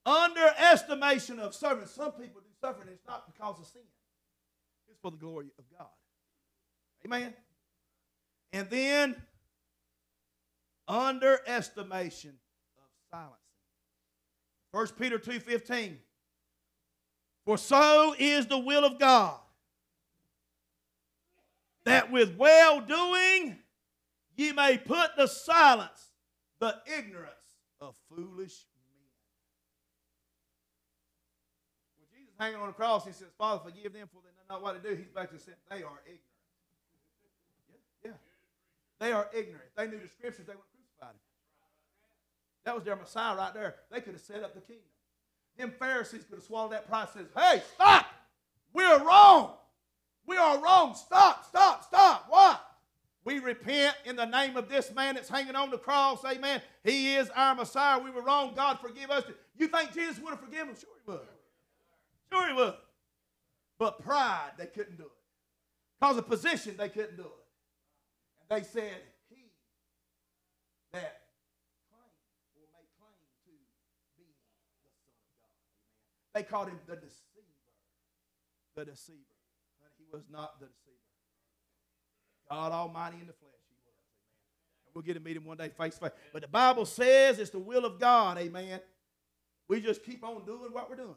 Underestimation 0.06 1.40
of 1.40 1.54
suffering. 1.54 1.88
Some 1.88 2.12
people 2.14 2.42
do 2.42 2.50
suffering, 2.62 2.90
it's 2.92 3.06
not 3.08 3.26
because 3.32 3.60
of 3.60 3.66
sin, 3.66 3.82
it's 4.88 5.00
for 5.00 5.12
the 5.12 5.18
glory 5.18 5.48
of 5.58 5.66
God. 5.78 5.88
Amen. 7.06 7.34
And 8.54 8.70
then 8.70 9.16
underestimation 10.88 12.38
of 12.78 12.86
silencing. 13.12 13.40
1 14.72 14.88
Peter 14.98 15.18
2:15. 15.18 16.00
For 17.46 17.58
so 17.58 18.16
is 18.18 18.48
the 18.48 18.58
will 18.58 18.84
of 18.84 19.00
God 19.00 19.40
that 21.86 22.12
with 22.12 22.36
well 22.36 22.82
doing 22.82 23.58
ye 24.36 24.52
may 24.52 24.78
put 24.78 25.16
to 25.18 25.28
silence 25.28 26.12
the 26.60 26.76
ignorance 26.98 27.32
of 27.80 27.96
foolish 28.10 28.66
men. 28.76 29.06
When 31.98 32.08
Jesus 32.20 32.34
hanging 32.38 32.60
on 32.60 32.68
the 32.68 32.74
cross, 32.74 33.06
he 33.06 33.14
says, 33.14 33.28
Father, 33.38 33.62
forgive 33.64 33.94
them 33.94 34.10
for 34.12 34.20
they 34.24 34.30
know 34.30 34.56
not 34.56 34.64
what 34.64 34.82
to 34.82 34.90
do. 34.90 34.96
He's 34.96 35.10
back 35.10 35.32
to 35.32 35.40
saying 35.40 35.58
they 35.70 35.84
are 35.84 36.02
ignorant. 36.06 36.22
Yeah, 38.04 38.12
yeah. 38.12 38.18
They 39.00 39.12
are 39.14 39.30
ignorant. 39.34 39.70
They 39.78 39.88
knew 39.88 40.00
the 40.00 40.08
scriptures, 40.08 40.48
they. 40.48 40.54
That 42.66 42.76
was 42.76 42.84
their 42.84 42.96
Messiah 42.96 43.36
right 43.36 43.54
there. 43.54 43.76
They 43.92 44.02
could 44.02 44.14
have 44.14 44.22
set 44.22 44.44
up 44.44 44.54
the 44.54 44.62
kingdom. 44.62 44.86
Them 45.58 45.72
Pharisees 45.80 46.24
could 46.28 46.36
have 46.36 46.44
swallowed 46.44 46.74
that 46.74 46.88
pride 46.88 47.08
and 47.16 47.28
says, 47.28 47.44
Hey, 47.44 47.62
stop! 47.76 48.08
We're 48.74 49.04
wrong. 49.04 49.54
We 50.28 50.38
are 50.38 50.62
wrong. 50.62 50.96
Stop, 50.96 51.46
stop, 51.46 51.86
stop. 51.86 52.26
What? 52.28 52.62
We 53.24 53.40
repent 53.40 53.96
in 54.06 54.16
the 54.16 54.26
name 54.26 54.58
of 54.58 54.70
this 54.70 54.94
man 54.94 55.16
that's 55.16 55.30
hanging 55.30 55.56
on 55.56 55.72
the 55.72 55.78
cross. 55.78 56.24
Amen. 56.26 56.62
He 56.84 57.16
is 57.16 57.30
our 57.36 57.56
Messiah. 57.56 58.00
We 58.00 58.12
were 58.12 58.22
wrong. 58.22 58.54
God, 58.56 58.80
forgive 58.80 59.10
us. 59.10 59.24
You 59.58 59.68
think 59.68 59.94
Jesus 59.94 60.20
would 60.20 60.32
have 60.32 60.40
forgiven 60.40 60.70
him? 60.70 60.76
Sure 60.76 60.90
he 61.04 61.12
would. 61.12 61.20
Sure 62.32 62.48
he 62.48 62.54
would. 62.54 62.74
But 63.80 64.04
pride, 64.04 64.52
they 64.58 64.68
couldn't 64.68 64.98
do 64.98 65.06
it. 65.06 65.12
Because 66.00 66.18
of 66.18 66.28
position, 66.28 66.76
they 66.78 66.90
couldn't 66.90 67.18
do 67.18 67.24
it. 67.24 68.50
And 68.50 68.62
they 68.62 68.68
said, 68.68 69.02
He 69.30 69.50
that 70.94 71.26
claims 71.90 72.24
will 72.56 72.70
make 72.72 72.88
claim 72.96 73.20
to 73.20 73.42
be 73.44 73.58
the 73.60 73.68
Son 74.16 74.24
of 74.24 75.28
God. 75.36 75.44
Amen. 75.44 76.25
They 76.36 76.44
called 76.44 76.68
him 76.68 76.78
the 76.86 76.98
deceiver. 76.98 77.16
The 78.76 78.86
deceiver. 78.86 79.20
But 79.82 79.92
he 79.98 80.04
was 80.12 80.24
not 80.30 80.60
the 80.60 80.66
deceiver. 80.66 80.92
God 82.52 82.74
Almighty 82.74 83.18
in 83.22 83.28
the 83.28 83.34
flesh. 83.34 83.54
He 83.70 83.78
was. 83.86 83.94
Amen. 84.84 84.92
we'll 84.94 85.02
get 85.02 85.14
to 85.14 85.22
meet 85.22 85.38
him 85.38 85.46
one 85.46 85.56
day 85.56 85.70
face 85.70 85.96
to 85.96 86.02
face. 86.02 86.12
But 86.34 86.42
the 86.42 86.50
Bible 86.50 86.86
says 86.86 87.40
it's 87.40 87.52
the 87.52 87.60
will 87.60 87.86
of 87.86 88.00
God. 88.00 88.38
Amen. 88.38 88.82
We 89.70 89.80
just 89.80 90.04
keep 90.04 90.26
on 90.26 90.46
doing 90.46 90.74
what 90.74 90.90
we're 90.90 90.98
doing. 90.98 91.16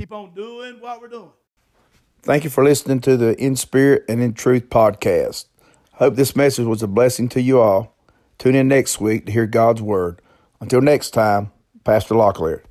Keep 0.00 0.12
on 0.12 0.34
doing 0.34 0.80
what 0.80 1.00
we're 1.00 1.08
doing. 1.08 1.32
Thank 2.22 2.42
you 2.42 2.50
for 2.50 2.64
listening 2.64 3.00
to 3.02 3.16
the 3.16 3.40
In 3.42 3.54
Spirit 3.54 4.04
and 4.08 4.20
in 4.20 4.34
Truth 4.34 4.68
podcast. 4.68 5.46
Hope 5.92 6.16
this 6.16 6.34
message 6.34 6.66
was 6.66 6.82
a 6.82 6.88
blessing 6.88 7.28
to 7.30 7.40
you 7.40 7.60
all. 7.60 7.96
Tune 8.38 8.56
in 8.56 8.66
next 8.66 9.00
week 9.00 9.26
to 9.26 9.32
hear 9.32 9.46
God's 9.46 9.80
Word. 9.80 10.20
Until 10.60 10.80
next 10.80 11.10
time, 11.10 11.52
Pastor 11.84 12.14
Locklear. 12.14 12.62